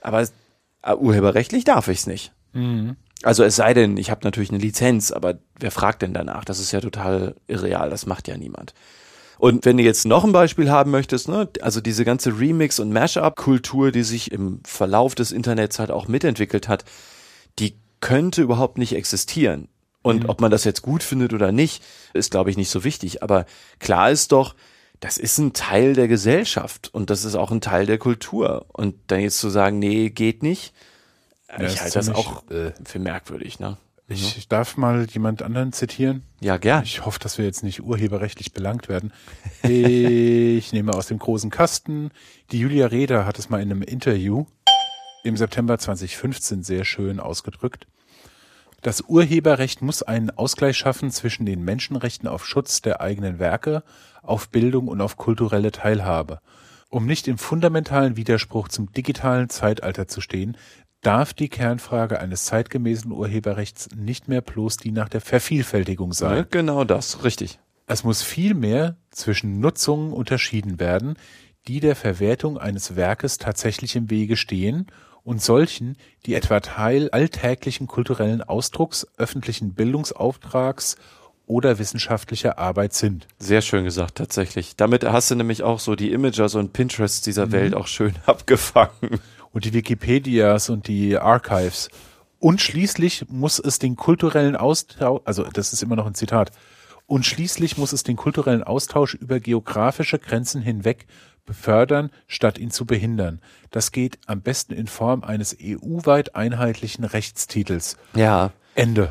[0.00, 0.22] Aber
[0.86, 2.32] uh, urheberrechtlich darf ich es nicht.
[2.52, 2.96] Mhm.
[3.22, 6.44] Also es sei denn, ich habe natürlich eine Lizenz, aber wer fragt denn danach?
[6.44, 8.74] Das ist ja total irreal, das macht ja niemand.
[9.38, 12.92] Und wenn du jetzt noch ein Beispiel haben möchtest, ne, also diese ganze Remix- und
[12.92, 16.84] Mashup-Kultur, die sich im Verlauf des Internets halt auch mitentwickelt hat,
[17.58, 19.68] die könnte überhaupt nicht existieren.
[20.06, 20.28] Und mhm.
[20.28, 21.82] ob man das jetzt gut findet oder nicht,
[22.14, 23.24] ist, glaube ich, nicht so wichtig.
[23.24, 23.44] Aber
[23.80, 24.54] klar ist doch,
[25.00, 28.66] das ist ein Teil der Gesellschaft und das ist auch ein Teil der Kultur.
[28.72, 30.72] Und dann jetzt zu sagen, nee, geht nicht,
[31.48, 33.78] ja, ich halte das auch äh, für merkwürdig, ne?
[34.06, 36.22] Ich, ich darf mal jemand anderen zitieren.
[36.40, 36.84] Ja, gern.
[36.84, 39.12] Ich hoffe, dass wir jetzt nicht urheberrechtlich belangt werden.
[39.68, 42.12] Ich nehme aus dem großen Kasten.
[42.52, 44.46] Die Julia Reda hat es mal in einem Interview
[45.24, 47.88] im September 2015 sehr schön ausgedrückt.
[48.82, 53.82] Das Urheberrecht muss einen Ausgleich schaffen zwischen den Menschenrechten auf Schutz der eigenen Werke,
[54.22, 56.40] auf Bildung und auf kulturelle Teilhabe.
[56.88, 60.56] Um nicht im fundamentalen Widerspruch zum digitalen Zeitalter zu stehen,
[61.00, 66.36] darf die Kernfrage eines zeitgemäßen Urheberrechts nicht mehr bloß die nach der Vervielfältigung sein.
[66.36, 67.58] Ja, genau das, richtig.
[67.86, 71.14] Es muss vielmehr zwischen Nutzungen unterschieden werden,
[71.68, 74.86] die der Verwertung eines Werkes tatsächlich im Wege stehen
[75.26, 80.96] und solchen, die etwa Teil alltäglichen kulturellen Ausdrucks, öffentlichen Bildungsauftrags
[81.46, 83.26] oder wissenschaftlicher Arbeit sind.
[83.40, 84.76] Sehr schön gesagt, tatsächlich.
[84.76, 87.52] Damit hast du nämlich auch so die Imagers und Pinterests dieser mhm.
[87.52, 89.20] Welt auch schön abgefangen.
[89.52, 91.88] Und die Wikipedias und die Archives.
[92.38, 96.52] Und schließlich muss es den kulturellen Austausch, also das ist immer noch ein Zitat,
[97.06, 101.06] und schließlich muss es den kulturellen Austausch über geografische Grenzen hinweg
[101.46, 103.40] befördern, statt ihn zu behindern.
[103.70, 107.96] Das geht am besten in Form eines EU-weit einheitlichen Rechtstitels.
[108.14, 108.52] Ja.
[108.74, 109.10] Ende.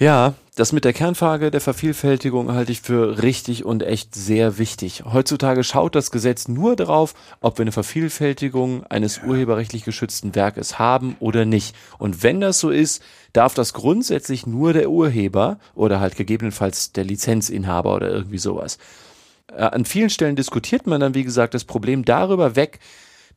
[0.00, 5.04] Ja, das mit der Kernfrage der Vervielfältigung halte ich für richtig und echt sehr wichtig.
[5.04, 7.12] Heutzutage schaut das Gesetz nur darauf,
[7.42, 11.76] ob wir eine Vervielfältigung eines urheberrechtlich geschützten Werkes haben oder nicht.
[11.98, 13.02] Und wenn das so ist,
[13.34, 18.78] darf das grundsätzlich nur der Urheber oder halt gegebenenfalls der Lizenzinhaber oder irgendwie sowas.
[19.56, 22.80] Äh, an vielen Stellen diskutiert man dann, wie gesagt, das Problem darüber weg,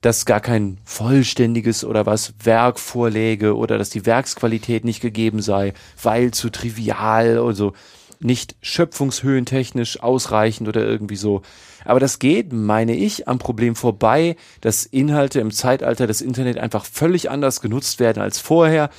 [0.01, 5.73] dass gar kein vollständiges oder was Werk vorläge oder dass die Werksqualität nicht gegeben sei,
[6.01, 7.73] weil zu trivial oder so
[8.19, 11.41] nicht schöpfungshöhentechnisch ausreichend oder irgendwie so.
[11.85, 16.85] Aber das geht, meine ich, am Problem vorbei, dass Inhalte im Zeitalter des Internet einfach
[16.85, 18.89] völlig anders genutzt werden als vorher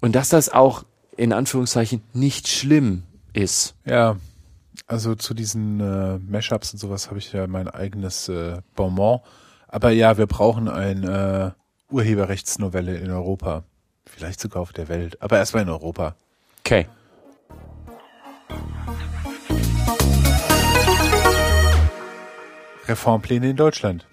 [0.00, 0.84] und dass das auch
[1.16, 3.02] in Anführungszeichen nicht schlimm
[3.34, 3.74] ist.
[3.84, 4.16] Ja,
[4.86, 9.20] also zu diesen äh, Mashups und sowas habe ich ja mein eigenes äh, Bonbon.
[9.68, 11.54] Aber ja, wir brauchen eine
[11.90, 13.64] äh, Urheberrechtsnovelle in Europa.
[14.06, 16.14] Vielleicht sogar auf der Welt, aber erstmal in Europa.
[16.60, 16.86] Okay.
[22.86, 24.06] Reformpläne in Deutschland.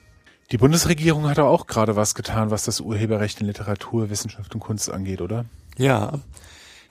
[0.52, 4.92] Die Bundesregierung hat auch gerade was getan, was das Urheberrecht in Literatur, Wissenschaft und Kunst
[4.92, 5.46] angeht, oder?
[5.78, 6.20] Ja,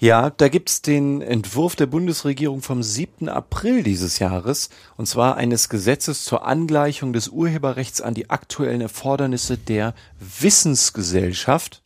[0.01, 3.29] ja, da gibt's den Entwurf der Bundesregierung vom 7.
[3.29, 9.59] April dieses Jahres, und zwar eines Gesetzes zur Angleichung des Urheberrechts an die aktuellen Erfordernisse
[9.59, 11.83] der Wissensgesellschaft,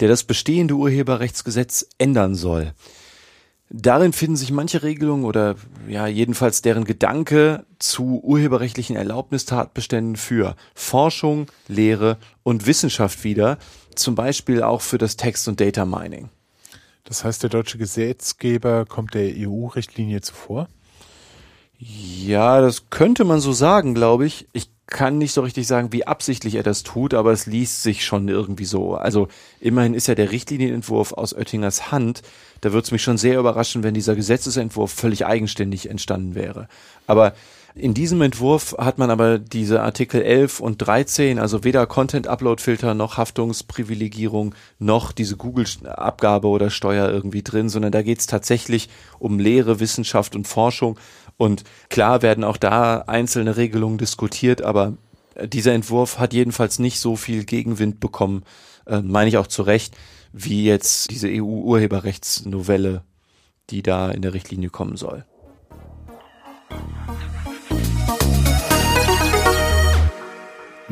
[0.00, 2.72] der das bestehende Urheberrechtsgesetz ändern soll.
[3.72, 5.54] Darin finden sich manche Regelungen oder
[5.86, 13.58] ja jedenfalls deren Gedanke zu urheberrechtlichen Erlaubnistatbeständen für Forschung, Lehre und Wissenschaft wieder,
[13.94, 16.30] zum Beispiel auch für das Text- und Data Mining.
[17.04, 20.68] Das heißt, der deutsche Gesetzgeber kommt der EU-Richtlinie zuvor?
[21.78, 24.46] Ja, das könnte man so sagen, glaube ich.
[24.52, 28.04] Ich kann nicht so richtig sagen, wie absichtlich er das tut, aber es liest sich
[28.04, 28.96] schon irgendwie so.
[28.96, 29.28] Also
[29.60, 32.22] immerhin ist ja der Richtlinienentwurf aus Oettingers Hand.
[32.60, 36.68] Da würde es mich schon sehr überraschen, wenn dieser Gesetzesentwurf völlig eigenständig entstanden wäre.
[37.06, 37.32] Aber
[37.74, 43.16] in diesem Entwurf hat man aber diese Artikel 11 und 13, also weder Content-Upload-Filter noch
[43.16, 49.78] Haftungsprivilegierung noch diese Google-Abgabe oder Steuer irgendwie drin, sondern da geht es tatsächlich um Lehre,
[49.78, 50.98] Wissenschaft und Forschung.
[51.36, 54.94] Und klar werden auch da einzelne Regelungen diskutiert, aber
[55.40, 58.42] dieser Entwurf hat jedenfalls nicht so viel Gegenwind bekommen,
[58.86, 59.96] äh, meine ich auch zu Recht,
[60.32, 63.04] wie jetzt diese EU-Urheberrechtsnovelle,
[63.70, 65.24] die da in der Richtlinie kommen soll.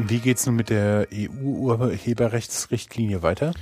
[0.08, 3.52] Wie geht's nun mit der EU-Urheberrechtsrichtlinie weiter?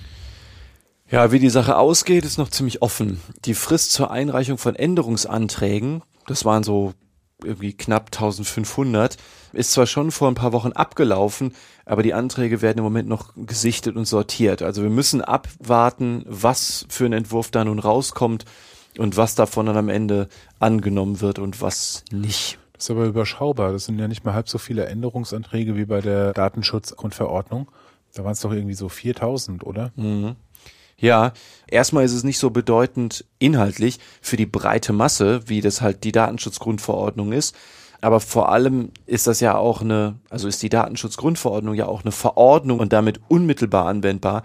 [1.10, 3.20] Ja, wie die Sache ausgeht, ist noch ziemlich offen.
[3.44, 6.94] Die Frist zur Einreichung von Änderungsanträgen, das waren so
[7.44, 9.16] irgendwie knapp 1500,
[9.52, 13.32] ist zwar schon vor ein paar Wochen abgelaufen, aber die Anträge werden im Moment noch
[13.36, 14.62] gesichtet und sortiert.
[14.62, 18.44] Also wir müssen abwarten, was für ein Entwurf da nun rauskommt
[18.98, 20.28] und was davon dann am Ende
[20.58, 22.58] angenommen wird und was nicht.
[22.76, 23.72] Das ist aber überschaubar.
[23.72, 27.70] Das sind ja nicht mal halb so viele Änderungsanträge wie bei der Datenschutzgrundverordnung.
[28.14, 29.92] Da waren es doch irgendwie so 4000, oder?
[29.96, 30.36] Mhm.
[30.98, 31.32] Ja,
[31.66, 36.12] erstmal ist es nicht so bedeutend inhaltlich für die breite Masse, wie das halt die
[36.12, 37.54] Datenschutzgrundverordnung ist.
[38.00, 42.12] Aber vor allem ist das ja auch eine, also ist die Datenschutzgrundverordnung ja auch eine
[42.12, 44.42] Verordnung und damit unmittelbar anwendbar.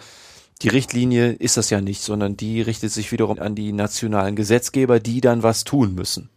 [0.62, 5.00] Die Richtlinie ist das ja nicht, sondern die richtet sich wiederum an die nationalen Gesetzgeber,
[5.00, 6.30] die dann was tun müssen.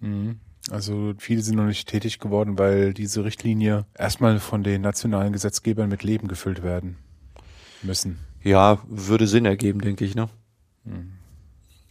[0.00, 0.40] Mhm.
[0.70, 5.88] Also viele sind noch nicht tätig geworden, weil diese Richtlinie erstmal von den nationalen Gesetzgebern
[5.88, 6.96] mit Leben gefüllt werden
[7.82, 8.18] müssen.
[8.42, 10.28] Ja, würde Sinn ergeben, denke ich, ne?
[10.84, 11.12] Hm.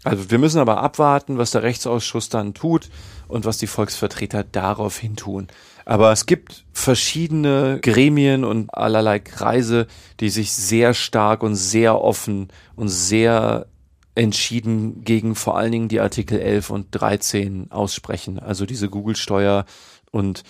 [0.04, 2.90] Also wir müssen aber abwarten, was der Rechtsausschuss dann tut
[3.28, 5.48] und was die Volksvertreter daraufhin tun.
[5.84, 9.88] Aber es gibt verschiedene Gremien und allerlei Kreise,
[10.20, 13.68] die sich sehr stark und sehr offen und sehr
[14.16, 18.40] entschieden gegen vor allen Dingen die Artikel 11 und 13 aussprechen.
[18.40, 19.66] Also diese Google-Steuer
[20.12, 20.44] und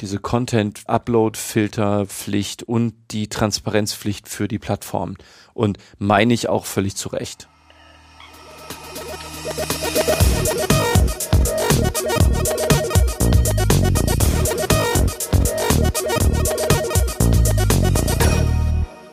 [0.00, 5.18] diese Content-Upload-Filterpflicht und die Transparenzpflicht für die Plattformen.
[5.52, 7.48] Und meine ich auch völlig zu Recht.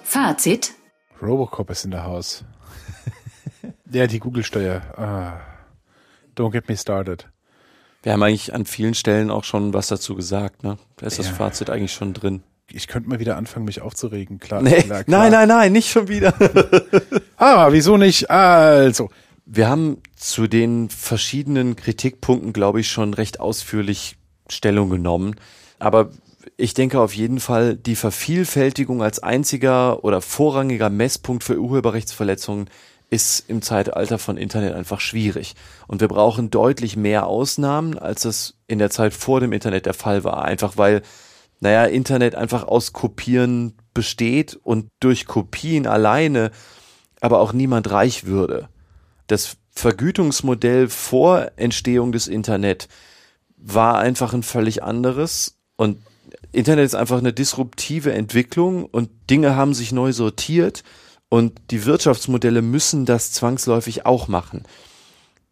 [0.04, 0.72] Fazit.
[1.22, 2.44] Robocop ist in der Haus.
[3.92, 4.82] Ja, die Google-Steuer.
[4.98, 5.40] Ah,
[6.36, 7.28] don't get me started.
[8.04, 10.78] Wir haben eigentlich an vielen Stellen auch schon was dazu gesagt, ne?
[10.98, 11.24] Da ist ja.
[11.24, 12.44] das Fazit eigentlich schon drin.
[12.72, 14.62] Ich könnte mal wieder anfangen, mich aufzuregen, klar.
[14.62, 15.22] Nee, klar, klar.
[15.22, 16.34] Nein, nein, nein, nicht schon wieder.
[17.38, 18.30] ah, wieso nicht?
[18.30, 19.10] Also.
[19.52, 24.16] Wir haben zu den verschiedenen Kritikpunkten, glaube ich, schon recht ausführlich
[24.48, 25.36] Stellung genommen.
[25.80, 26.12] Aber
[26.56, 32.70] ich denke auf jeden Fall, die Vervielfältigung als einziger oder vorrangiger Messpunkt für Urheberrechtsverletzungen
[33.10, 35.56] ist im Zeitalter von Internet einfach schwierig.
[35.88, 39.94] Und wir brauchen deutlich mehr Ausnahmen, als es in der Zeit vor dem Internet der
[39.94, 40.46] Fall war.
[40.46, 41.02] Einfach weil,
[41.60, 46.52] naja, Internet einfach aus Kopieren besteht und durch Kopien alleine
[47.22, 48.70] aber auch niemand reich würde.
[49.28, 52.88] Das Vergütungsmodell vor Entstehung des Internet
[53.58, 56.02] war einfach ein völlig anderes und
[56.52, 60.84] Internet ist einfach eine disruptive Entwicklung und Dinge haben sich neu sortiert
[61.30, 64.64] und die Wirtschaftsmodelle müssen das zwangsläufig auch machen.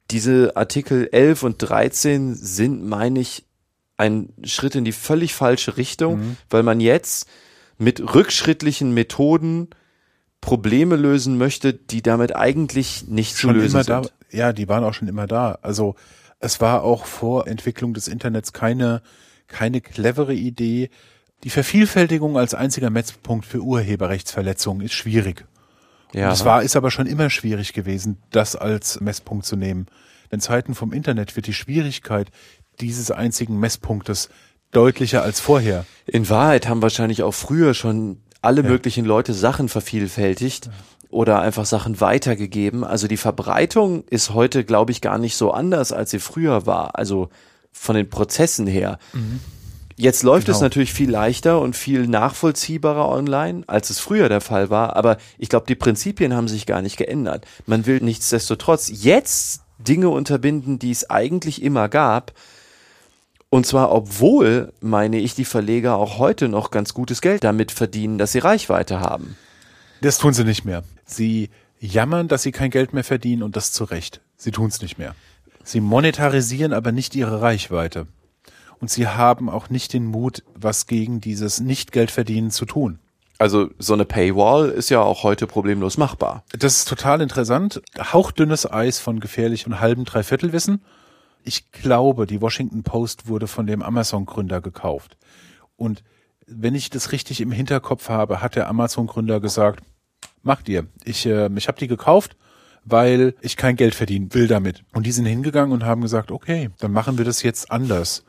[0.09, 3.45] Diese Artikel 11 und 13 sind, meine ich,
[3.97, 6.37] ein Schritt in die völlig falsche Richtung, mhm.
[6.49, 7.27] weil man jetzt
[7.77, 9.69] mit rückschrittlichen Methoden
[10.41, 13.89] Probleme lösen möchte, die damit eigentlich nicht schon zu lösen sind.
[13.89, 14.01] Da,
[14.31, 15.59] ja, die waren auch schon immer da.
[15.61, 15.95] Also
[16.39, 19.01] es war auch vor Entwicklung des Internets keine,
[19.47, 20.89] keine clevere Idee.
[21.43, 25.45] Die Vervielfältigung als einziger Messpunkt für Urheberrechtsverletzungen ist schwierig.
[26.17, 26.27] Ja.
[26.27, 29.85] Und es war, ist aber schon immer schwierig gewesen, das als Messpunkt zu nehmen.
[30.29, 32.31] In Zeiten vom Internet wird die Schwierigkeit
[32.79, 34.29] dieses einzigen Messpunktes
[34.71, 35.85] deutlicher als vorher.
[36.05, 38.69] In Wahrheit haben wahrscheinlich auch früher schon alle ja.
[38.69, 40.65] möglichen Leute Sachen vervielfältigt.
[40.65, 40.71] Ja
[41.09, 42.83] oder einfach Sachen weitergegeben.
[42.83, 46.97] Also die Verbreitung ist heute, glaube ich, gar nicht so anders, als sie früher war.
[46.97, 47.29] Also
[47.71, 48.99] von den Prozessen her.
[49.13, 49.39] Mhm.
[49.99, 50.55] Jetzt läuft genau.
[50.55, 54.95] es natürlich viel leichter und viel nachvollziehbarer online, als es früher der Fall war.
[54.95, 57.47] Aber ich glaube, die Prinzipien haben sich gar nicht geändert.
[57.65, 62.33] Man will nichtsdestotrotz jetzt Dinge unterbinden, die es eigentlich immer gab.
[63.49, 68.19] Und zwar, obwohl, meine ich, die Verleger auch heute noch ganz gutes Geld damit verdienen,
[68.19, 69.35] dass sie Reichweite haben.
[70.01, 70.83] Das tun sie nicht mehr.
[71.05, 74.21] Sie jammern, dass sie kein Geld mehr verdienen und das zu Recht.
[74.35, 75.15] Sie tun es nicht mehr.
[75.63, 78.05] Sie monetarisieren aber nicht ihre Reichweite
[78.79, 82.99] und sie haben auch nicht den Mut, was gegen dieses Nicht-Geldverdienen zu tun.
[83.39, 86.43] Also so eine Paywall ist ja auch heute problemlos machbar.
[86.57, 87.81] Das ist total interessant.
[87.99, 90.83] Hauchdünnes Eis von gefährlich und halben Dreiviertelwissen.
[91.43, 95.17] Ich glaube, die Washington Post wurde von dem Amazon-Gründer gekauft.
[95.75, 96.03] Und
[96.47, 99.83] wenn ich das richtig im Hinterkopf habe, hat der Amazon-Gründer gesagt,
[100.41, 100.87] macht ihr.
[101.03, 102.35] Ich, äh, ich habe die gekauft,
[102.83, 104.83] weil ich kein Geld verdienen will damit.
[104.93, 108.23] Und die sind hingegangen und haben gesagt, okay, dann machen wir das jetzt anders.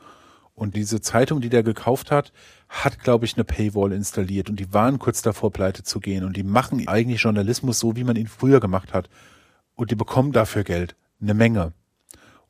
[0.59, 2.33] Und diese Zeitung, die der gekauft hat,
[2.67, 6.25] hat, glaube ich, eine Paywall installiert und die waren kurz davor, pleite zu gehen.
[6.25, 9.09] Und die machen eigentlich Journalismus so, wie man ihn früher gemacht hat.
[9.75, 10.95] Und die bekommen dafür Geld.
[11.21, 11.71] Eine Menge.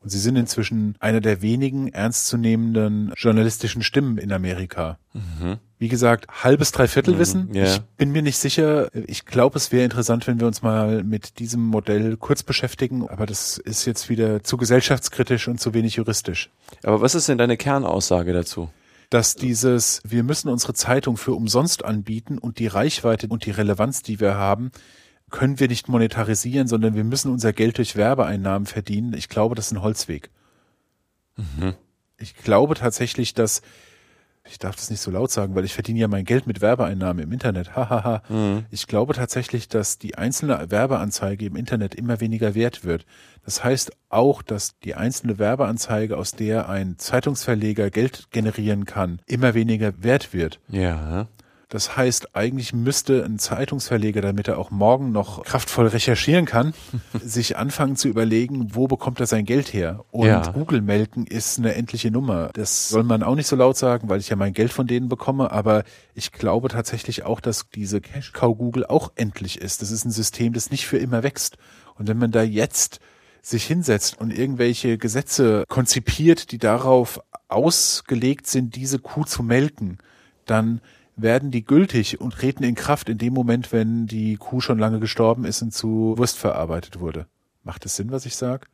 [0.00, 4.98] Und sie sind inzwischen einer der wenigen ernstzunehmenden journalistischen Stimmen in Amerika.
[5.12, 5.58] Mhm.
[5.80, 7.48] Wie gesagt, halbes Dreiviertelwissen.
[7.48, 7.64] Mhm, yeah.
[7.64, 8.90] Ich bin mir nicht sicher.
[9.06, 13.08] Ich glaube, es wäre interessant, wenn wir uns mal mit diesem Modell kurz beschäftigen.
[13.08, 16.50] Aber das ist jetzt wieder zu gesellschaftskritisch und zu wenig juristisch.
[16.82, 18.70] Aber was ist denn deine Kernaussage dazu?
[19.08, 24.02] dass dieses, wir müssen unsere Zeitung für umsonst anbieten und die Reichweite und die Relevanz,
[24.02, 24.70] die wir haben,
[25.30, 29.12] können wir nicht monetarisieren, sondern wir müssen unser Geld durch Werbeeinnahmen verdienen.
[29.14, 30.30] Ich glaube, das ist ein Holzweg.
[31.36, 31.74] Mhm.
[32.18, 33.62] Ich glaube tatsächlich, dass
[34.44, 37.22] ich darf das nicht so laut sagen, weil ich verdiene ja mein Geld mit Werbeeinnahmen
[37.22, 37.76] im Internet.
[37.76, 38.22] Hahaha.
[38.28, 38.64] mhm.
[38.70, 43.04] Ich glaube tatsächlich, dass die einzelne Werbeanzeige im Internet immer weniger wert wird.
[43.44, 49.54] Das heißt auch, dass die einzelne Werbeanzeige, aus der ein Zeitungsverleger Geld generieren kann, immer
[49.54, 50.60] weniger wert wird.
[50.68, 51.28] Ja.
[51.70, 56.74] Das heißt, eigentlich müsste ein Zeitungsverleger, damit er auch morgen noch kraftvoll recherchieren kann,
[57.24, 60.04] sich anfangen zu überlegen, wo bekommt er sein Geld her?
[60.10, 60.50] Und ja.
[60.50, 62.50] Google melken ist eine endliche Nummer.
[62.54, 65.08] Das soll man auch nicht so laut sagen, weil ich ja mein Geld von denen
[65.08, 69.80] bekomme, aber ich glaube tatsächlich auch, dass diese Cash Cow Google auch endlich ist.
[69.80, 71.56] Das ist ein System, das nicht für immer wächst.
[71.94, 72.98] Und wenn man da jetzt
[73.42, 79.98] sich hinsetzt und irgendwelche Gesetze konzipiert, die darauf ausgelegt sind, diese Kuh zu melken,
[80.46, 80.80] dann
[81.22, 85.00] werden die gültig und treten in Kraft in dem Moment, wenn die Kuh schon lange
[85.00, 87.26] gestorben ist und zu Wurst verarbeitet wurde.
[87.62, 88.66] Macht es Sinn, was ich sage?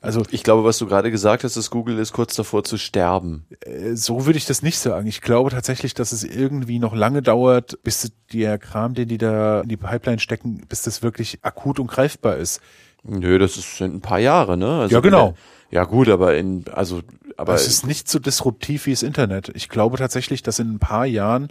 [0.00, 3.46] Also ich glaube, was du gerade gesagt hast, dass Google ist kurz davor zu sterben.
[3.60, 5.08] Äh, so würde ich das nicht sagen.
[5.08, 9.62] Ich glaube tatsächlich, dass es irgendwie noch lange dauert, bis der Kram, den die da
[9.62, 12.60] in die Pipeline stecken, bis das wirklich akut und greifbar ist.
[13.02, 14.80] Nö, das sind ein paar Jahre, ne?
[14.80, 15.34] Also ja, genau.
[15.70, 17.02] Ja gut, aber in also
[17.36, 19.50] aber es ist nicht so disruptiv wie das Internet.
[19.54, 21.48] Ich glaube tatsächlich, dass in ein paar Jahren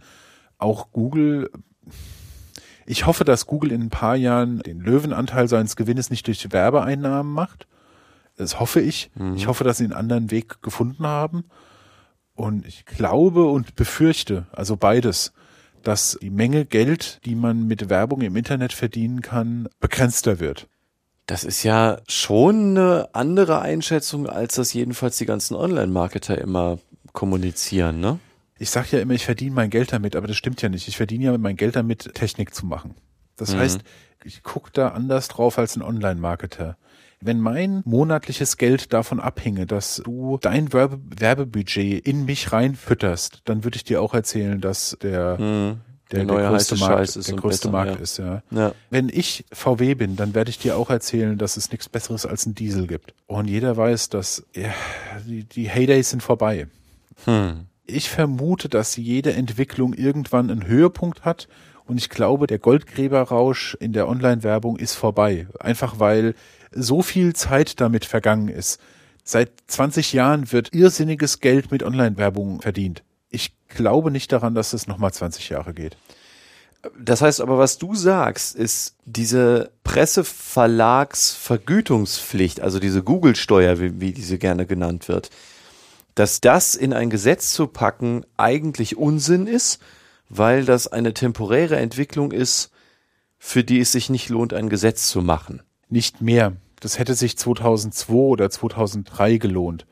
[0.57, 1.49] auch Google
[2.85, 7.31] ich hoffe, dass Google in ein paar Jahren den Löwenanteil seines Gewinnes nicht durch Werbeeinnahmen
[7.31, 7.67] macht.
[8.37, 9.11] Das hoffe ich.
[9.15, 9.35] Mhm.
[9.35, 11.43] Ich hoffe, dass sie einen anderen Weg gefunden haben.
[12.33, 15.33] Und ich glaube und befürchte, also beides,
[15.83, 20.67] dass die Menge Geld, die man mit Werbung im Internet verdienen kann, begrenzter wird.
[21.27, 26.79] Das ist ja schon eine andere Einschätzung, als das jedenfalls die ganzen Online-Marketer immer
[27.11, 28.19] kommunizieren, ne?
[28.59, 30.87] Ich sag ja immer, ich verdiene mein Geld damit, aber das stimmt ja nicht.
[30.87, 32.95] Ich verdiene ja mein Geld damit, Technik zu machen.
[33.35, 33.81] Das heißt,
[34.23, 36.77] ich gucke da anders drauf als ein Online-Marketer.
[37.19, 43.63] Wenn mein monatliches Geld davon abhinge, dass du dein Werbe Werbebudget in mich reinfütterst, dann
[43.63, 45.81] würde ich dir auch erzählen, dass der, Hm.
[46.11, 48.01] Der, Der neue der größte Markt, Scheiß ist der größte besser, Markt ja.
[48.01, 48.17] ist.
[48.17, 48.43] Ja.
[48.51, 48.71] Ja.
[48.89, 52.45] Wenn ich VW bin, dann werde ich dir auch erzählen, dass es nichts Besseres als
[52.45, 53.13] ein Diesel gibt.
[53.27, 54.69] Und jeder weiß, dass ja,
[55.25, 56.67] die, die Heydays sind vorbei.
[57.25, 57.65] Hm.
[57.85, 61.47] Ich vermute, dass jede Entwicklung irgendwann einen Höhepunkt hat.
[61.85, 65.47] Und ich glaube, der Goldgräberrausch in der Online-Werbung ist vorbei.
[65.59, 66.35] Einfach weil
[66.71, 68.79] so viel Zeit damit vergangen ist.
[69.23, 73.03] Seit 20 Jahren wird irrsinniges Geld mit Online-Werbung verdient.
[73.29, 75.97] Ich glaube nicht daran, dass es nochmal 20 Jahre geht.
[76.99, 84.37] Das heißt aber, was du sagst, ist diese Presseverlagsvergütungspflicht, also diese Google-Steuer, wie, wie diese
[84.37, 85.29] gerne genannt wird,
[86.15, 89.81] dass das in ein Gesetz zu packen eigentlich Unsinn ist,
[90.29, 92.71] weil das eine temporäre Entwicklung ist,
[93.37, 95.61] für die es sich nicht lohnt, ein Gesetz zu machen.
[95.89, 96.53] Nicht mehr.
[96.79, 99.85] Das hätte sich 2002 oder 2003 gelohnt.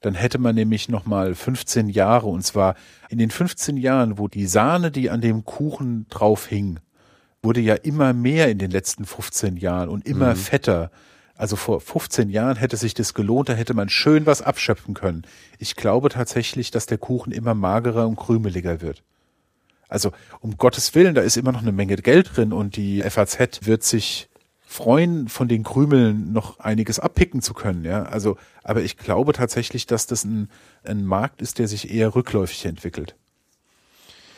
[0.00, 2.76] Dann hätte man nämlich nochmal 15 Jahre, und zwar
[3.08, 6.78] in den 15 Jahren, wo die Sahne, die an dem Kuchen drauf hing,
[7.42, 10.90] wurde ja immer mehr in den letzten 15 Jahren und immer fetter.
[11.34, 15.22] Also vor 15 Jahren hätte sich das gelohnt, da hätte man schön was abschöpfen können.
[15.58, 19.04] Ich glaube tatsächlich, dass der Kuchen immer magerer und krümeliger wird.
[19.88, 23.60] Also um Gottes Willen, da ist immer noch eine Menge Geld drin und die FAZ
[23.62, 24.27] wird sich
[24.70, 27.86] freuen, von den Krümeln noch einiges abpicken zu können.
[27.86, 30.50] Ja, also, aber ich glaube tatsächlich, dass das ein,
[30.84, 33.16] ein Markt ist, der sich eher rückläufig entwickelt.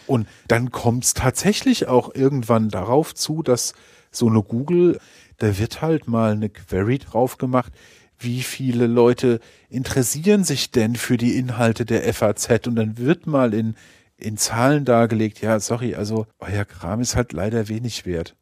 [0.07, 3.75] Und dann kommt es tatsächlich auch irgendwann darauf zu, dass
[4.13, 5.01] so eine Google,
[5.39, 7.73] da wird halt mal eine Query drauf gemacht,
[8.17, 13.53] wie viele Leute interessieren sich denn für die Inhalte der FAZ und dann wird mal
[13.53, 13.75] in,
[14.17, 18.37] in Zahlen dargelegt, ja, sorry, also euer Kram ist halt leider wenig wert.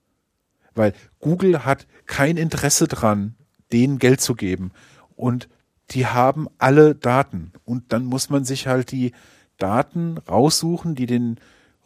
[0.79, 3.35] Weil Google hat kein Interesse dran,
[3.73, 4.71] denen Geld zu geben.
[5.17, 5.49] Und
[5.91, 7.53] die haben alle Daten.
[7.65, 9.13] Und dann muss man sich halt die
[9.59, 11.39] Daten raussuchen, die den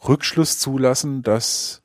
[0.06, 1.82] Rückschluss zulassen, dass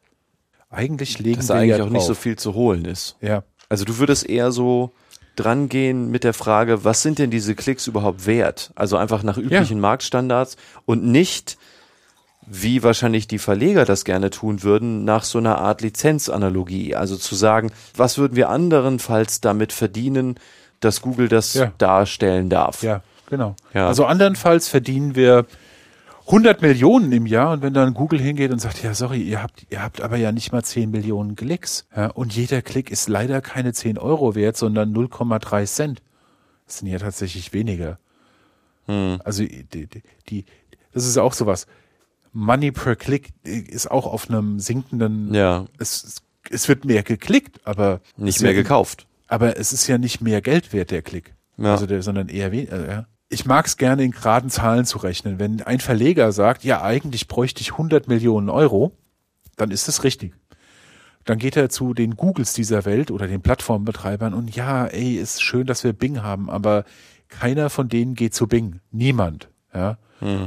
[0.69, 2.19] eigentlich legen Dass da eigentlich ja auch nicht so drauf.
[2.19, 3.15] viel zu holen ist.
[3.21, 4.91] Ja, Also du würdest eher so
[5.35, 8.71] drangehen mit der Frage, was sind denn diese Klicks überhaupt wert?
[8.75, 11.57] Also einfach nach üblichen Marktstandards und nicht,
[12.49, 16.95] wie wahrscheinlich die Verleger das gerne tun würden, nach so einer Art Lizenzanalogie.
[16.95, 20.35] Also zu sagen, was würden wir anderenfalls damit verdienen,
[20.79, 21.71] dass Google das Ja.
[21.77, 22.83] darstellen darf?
[22.83, 23.55] ja, genau.
[23.73, 23.87] Ja.
[23.87, 25.45] Also andernfalls verdienen wir
[26.27, 29.65] 100 Millionen im Jahr und wenn dann Google hingeht und sagt, ja, sorry, ihr habt,
[29.69, 31.85] ihr habt aber ja nicht mal 10 Millionen Klicks.
[31.95, 36.01] Ja, und jeder Klick ist leider keine 10 Euro wert, sondern 0,3 Cent.
[36.65, 37.97] Das sind ja tatsächlich weniger.
[38.87, 39.87] Also die, die,
[40.29, 40.45] die,
[40.93, 41.67] das ist auch sowas.
[42.37, 47.99] Money per Click ist auch auf einem sinkenden, Ja, es, es- wird mehr geklickt, aber
[48.15, 49.07] nicht mehr wird- gekauft.
[49.27, 51.33] aber es ist ja nicht mehr Geld wert, der Klick.
[51.57, 51.71] Ja.
[51.73, 52.87] Also der, sondern eher weniger.
[52.87, 53.05] Ja.
[53.29, 55.39] Ich mag es gerne in geraden Zahlen zu rechnen.
[55.39, 58.91] Wenn ein Verleger sagt, ja, eigentlich bräuchte ich 100 Millionen Euro,
[59.57, 60.33] dann ist es richtig.
[61.25, 65.41] Dann geht er zu den Googles dieser Welt oder den Plattformbetreibern und ja, ey, ist
[65.41, 66.85] schön, dass wir Bing haben, aber
[67.27, 68.79] keiner von denen geht zu Bing.
[68.91, 69.49] Niemand.
[69.77, 69.97] Ja.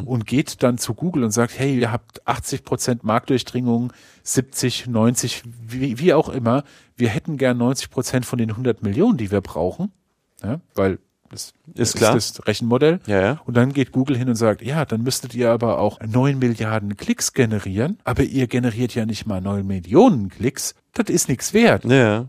[0.05, 3.93] Und geht dann zu Google und sagt, hey, ihr habt 80 Prozent Marktdurchdringung,
[4.25, 6.65] 70, 90, wie, wie auch immer.
[6.97, 9.93] Wir hätten gern 90 Prozent von den 100 Millionen, die wir brauchen.
[10.43, 10.99] Ja, weil
[11.31, 12.15] das Ist klar.
[12.15, 12.99] das Rechenmodell.
[13.07, 13.41] Ja, ja.
[13.45, 16.97] Und dann geht Google hin und sagt, ja, dann müsstet ihr aber auch 9 Milliarden
[16.97, 20.75] Klicks generieren, aber ihr generiert ja nicht mal 9 Millionen Klicks.
[20.95, 21.85] Das ist nichts wert.
[21.85, 22.27] Ja.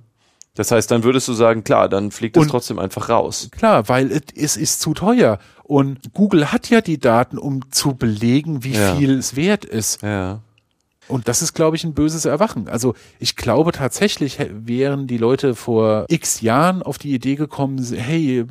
[0.55, 3.47] Das heißt, dann würdest du sagen, klar, dann fliegt es trotzdem einfach raus.
[3.51, 5.39] Klar, weil es, ist zu teuer.
[5.63, 8.95] Und Google hat ja die Daten, um zu belegen, wie Ja.
[8.95, 10.01] viel es wert ist.
[10.01, 10.41] Ja.
[11.07, 12.67] Und das ist, glaube ich, ein böses Erwachen.
[12.69, 18.45] Also ich glaube tatsächlich, wären die Leute vor x Jahren auf die Idee gekommen, hey,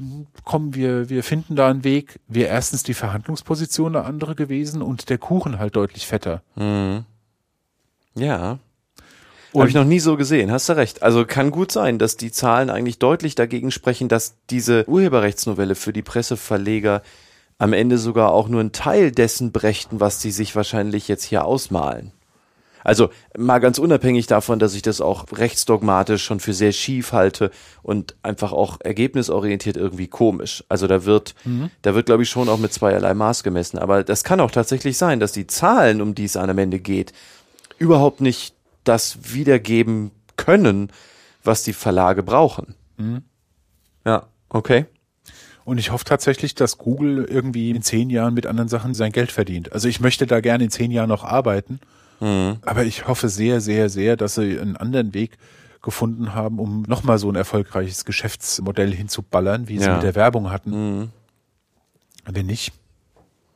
[0.44, 5.08] komm, wir, wir finden da einen Weg, wäre erstens die Verhandlungsposition eine andere gewesen und
[5.10, 6.42] der Kuchen halt deutlich fetter.
[8.14, 8.58] Ja.
[9.54, 11.02] Habe ich noch nie so gesehen, hast du recht.
[11.02, 15.92] Also kann gut sein, dass die Zahlen eigentlich deutlich dagegen sprechen, dass diese Urheberrechtsnovelle für
[15.92, 17.02] die Presseverleger
[17.58, 21.44] am Ende sogar auch nur einen Teil dessen brächten, was sie sich wahrscheinlich jetzt hier
[21.44, 22.12] ausmalen.
[22.82, 27.50] Also mal ganz unabhängig davon, dass ich das auch rechtsdogmatisch schon für sehr schief halte
[27.82, 30.64] und einfach auch ergebnisorientiert irgendwie komisch.
[30.70, 31.34] Also da wird,
[31.82, 33.78] da wird glaube ich schon auch mit zweierlei Maß gemessen.
[33.78, 37.12] Aber das kann auch tatsächlich sein, dass die Zahlen, um die es am Ende geht,
[37.78, 38.54] überhaupt nicht
[38.84, 40.90] das wiedergeben können,
[41.44, 42.74] was die Verlage brauchen.
[44.04, 44.86] Ja, okay.
[45.64, 49.30] Und ich hoffe tatsächlich, dass Google irgendwie in zehn Jahren mit anderen Sachen sein Geld
[49.30, 49.72] verdient.
[49.72, 51.80] Also ich möchte da gerne in zehn Jahren noch arbeiten
[52.20, 55.38] Aber ich hoffe sehr, sehr, sehr, dass sie einen anderen Weg
[55.80, 59.94] gefunden haben, um nochmal so ein erfolgreiches Geschäftsmodell hinzuballern, wie sie Ja.
[59.94, 61.12] mit der Werbung hatten.
[62.26, 62.72] Wenn nicht,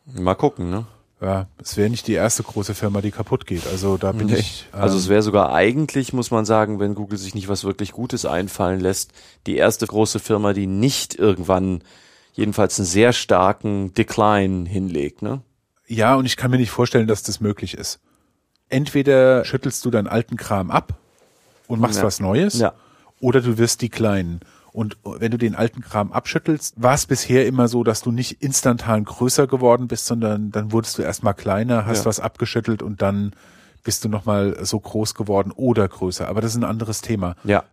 [0.06, 0.86] Mal gucken, ne?
[1.24, 3.66] Ja, es wäre nicht die erste große Firma, die kaputt geht.
[3.66, 4.34] Also da bin Nee.
[4.36, 4.66] ich.
[4.74, 7.92] ähm, Also es wäre sogar eigentlich, muss man sagen, wenn Google sich nicht was wirklich
[7.92, 9.12] Gutes einfallen lässt,
[9.46, 11.82] die erste große Firma, die nicht irgendwann
[12.34, 15.40] jedenfalls einen sehr starken Decline hinlegt, ne?
[15.86, 18.00] Ja, und ich kann mir nicht vorstellen, dass das möglich ist.
[18.68, 20.94] Entweder schüttelst du deinen alten Kram ab
[21.68, 22.04] und machst Ja.
[22.04, 22.72] was Neues, Ja.
[23.20, 24.40] oder du wirst die Kleinen.
[24.74, 28.42] Und wenn du den alten Kram abschüttelst, war es bisher immer so, dass du nicht
[28.42, 32.06] instantan größer geworden bist, sondern dann wurdest du erstmal kleiner, hast Ja.
[32.06, 33.34] was abgeschüttelt und dann
[33.84, 36.26] bist du nochmal so groß geworden oder größer.
[36.26, 37.36] Aber das ist ein anderes Thema.
[37.44, 37.64] Ja.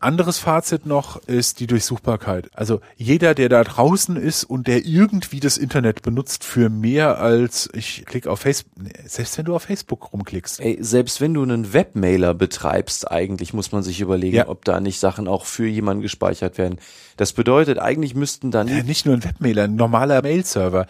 [0.00, 2.48] Anderes Fazit noch ist die Durchsuchbarkeit.
[2.54, 7.68] Also jeder, der da draußen ist und der irgendwie das Internet benutzt für mehr als
[7.74, 8.72] ich klicke auf Facebook,
[9.04, 10.60] selbst wenn du auf Facebook rumklickst.
[10.60, 14.48] Ey, selbst wenn du einen Webmailer betreibst, eigentlich muss man sich überlegen, Ja.
[14.48, 16.78] ob da nicht Sachen auch für jemanden gespeichert werden.
[17.16, 20.86] Das bedeutet, eigentlich müssten dann Ja, nicht nur ein Webmailer, ein normaler Mail-Server.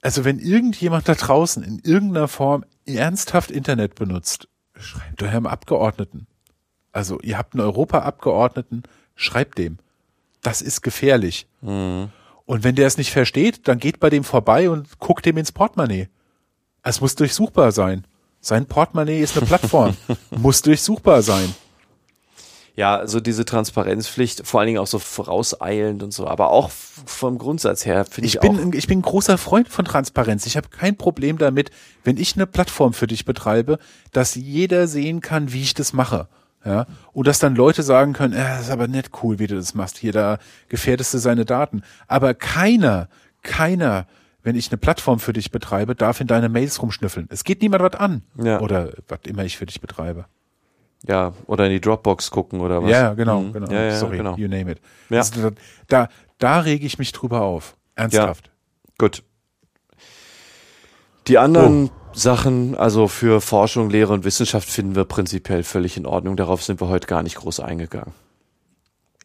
[0.00, 6.26] Also wenn irgendjemand da draußen in irgendeiner Form ernsthaft Internet benutzt, schreibt eurem Abgeordneten.
[6.92, 8.82] Also ihr habt einen Europaabgeordneten,
[9.14, 9.78] schreibt dem.
[10.42, 11.46] Das ist gefährlich.
[12.46, 15.52] Und wenn der es nicht versteht, dann geht bei dem vorbei und guckt dem ins
[15.52, 16.08] Portemonnaie.
[16.82, 18.06] Es muss durchsuchbar sein.
[18.40, 19.96] Sein Portemonnaie ist eine Plattform.
[20.30, 21.54] muss durchsuchbar sein.
[22.80, 27.36] Ja, also diese Transparenzpflicht, vor allen Dingen auch so vorauseilend und so, aber auch vom
[27.38, 28.62] Grundsatz her finde ich, Ich bin, auch.
[28.62, 30.46] ein- ich bin ein großer Freund von Transparenz.
[30.46, 31.70] Ich habe kein Problem damit,
[32.04, 33.78] wenn ich eine Plattform für dich betreibe,
[34.12, 36.28] dass jeder sehen kann, wie ich das mache.
[36.64, 39.56] Ja, und dass dann Leute sagen können, äh, das ist aber nicht cool, wie du
[39.56, 39.96] das machst.
[39.96, 41.82] Hier, da gefährdest du seine Daten.
[42.06, 43.08] Aber keiner,
[43.42, 44.06] keiner,
[44.42, 47.28] wenn ich eine Plattform für dich betreibe, darf in deine Mails rumschnüffeln.
[47.30, 48.22] Es geht niemand was an.
[48.36, 48.60] Ja.
[48.60, 50.26] Oder was immer ich für dich betreibe.
[51.06, 52.90] Ja, oder in die Dropbox gucken oder was.
[52.90, 53.52] Ja, genau, Mhm.
[53.54, 53.70] genau.
[53.72, 54.36] Ja, ja, Sorry, genau.
[54.36, 54.80] you name it.
[55.08, 55.18] Ja.
[55.18, 55.50] Also,
[55.88, 57.74] da, da rege ich mich drüber auf.
[57.94, 58.50] Ernsthaft.
[58.98, 59.22] Gut.
[61.26, 61.90] Die anderen Oh.
[62.12, 66.36] Sachen, also für Forschung, Lehre und Wissenschaft finden wir prinzipiell völlig in Ordnung.
[66.36, 68.12] Darauf sind wir heute gar nicht groß eingegangen.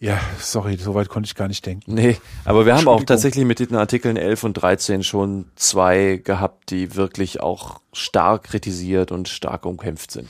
[0.01, 1.93] Ja, sorry, so weit konnte ich gar nicht denken.
[1.93, 6.69] Nee, aber wir haben auch tatsächlich mit den Artikeln 11 und 13 schon zwei gehabt,
[6.69, 10.29] die wirklich auch stark kritisiert und stark umkämpft sind.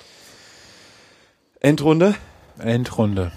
[1.62, 2.16] Endrunde?
[2.60, 3.32] Endrunde.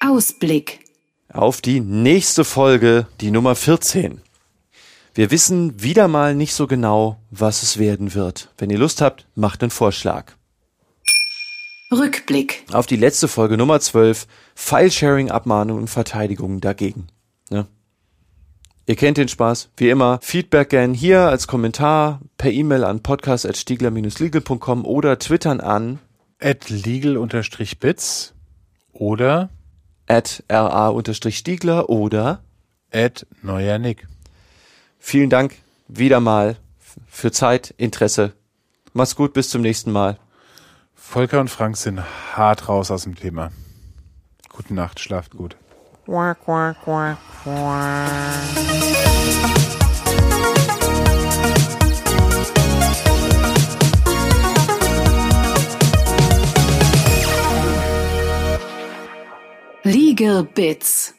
[0.00, 0.80] Ausblick.
[1.32, 4.22] auf die nächste Folge, die Nummer 14.
[5.14, 8.50] Wir wissen wieder mal nicht so genau, was es werden wird.
[8.56, 10.32] Wenn ihr Lust habt, macht einen Vorschlag.
[11.92, 12.64] Rückblick.
[12.72, 17.08] Auf die letzte Folge Nummer 12, File-Sharing, Abmahnung und Verteidigung dagegen.
[17.50, 17.66] Ne?
[18.88, 19.70] Ihr kennt den Spaß.
[19.76, 25.98] Wie immer, Feedback gern hier als Kommentar, per E-Mail an podcast.stiegler-legal.com oder twittern an
[26.38, 28.34] At legal-bits
[28.92, 29.50] oder
[30.06, 32.44] at ra-stiegler oder
[32.92, 34.06] at neuer Nick.
[35.00, 35.56] Vielen Dank
[35.88, 36.56] wieder mal
[37.08, 38.34] für Zeit, Interesse.
[38.92, 40.18] Mach's gut, bis zum nächsten Mal.
[40.94, 42.02] Volker und Frank sind
[42.36, 43.50] hart raus aus dem Thema.
[44.48, 45.56] Gute Nacht, schlaft gut.
[46.06, 48.76] Quack, quack, quack, quack.
[59.84, 61.15] Legal Bits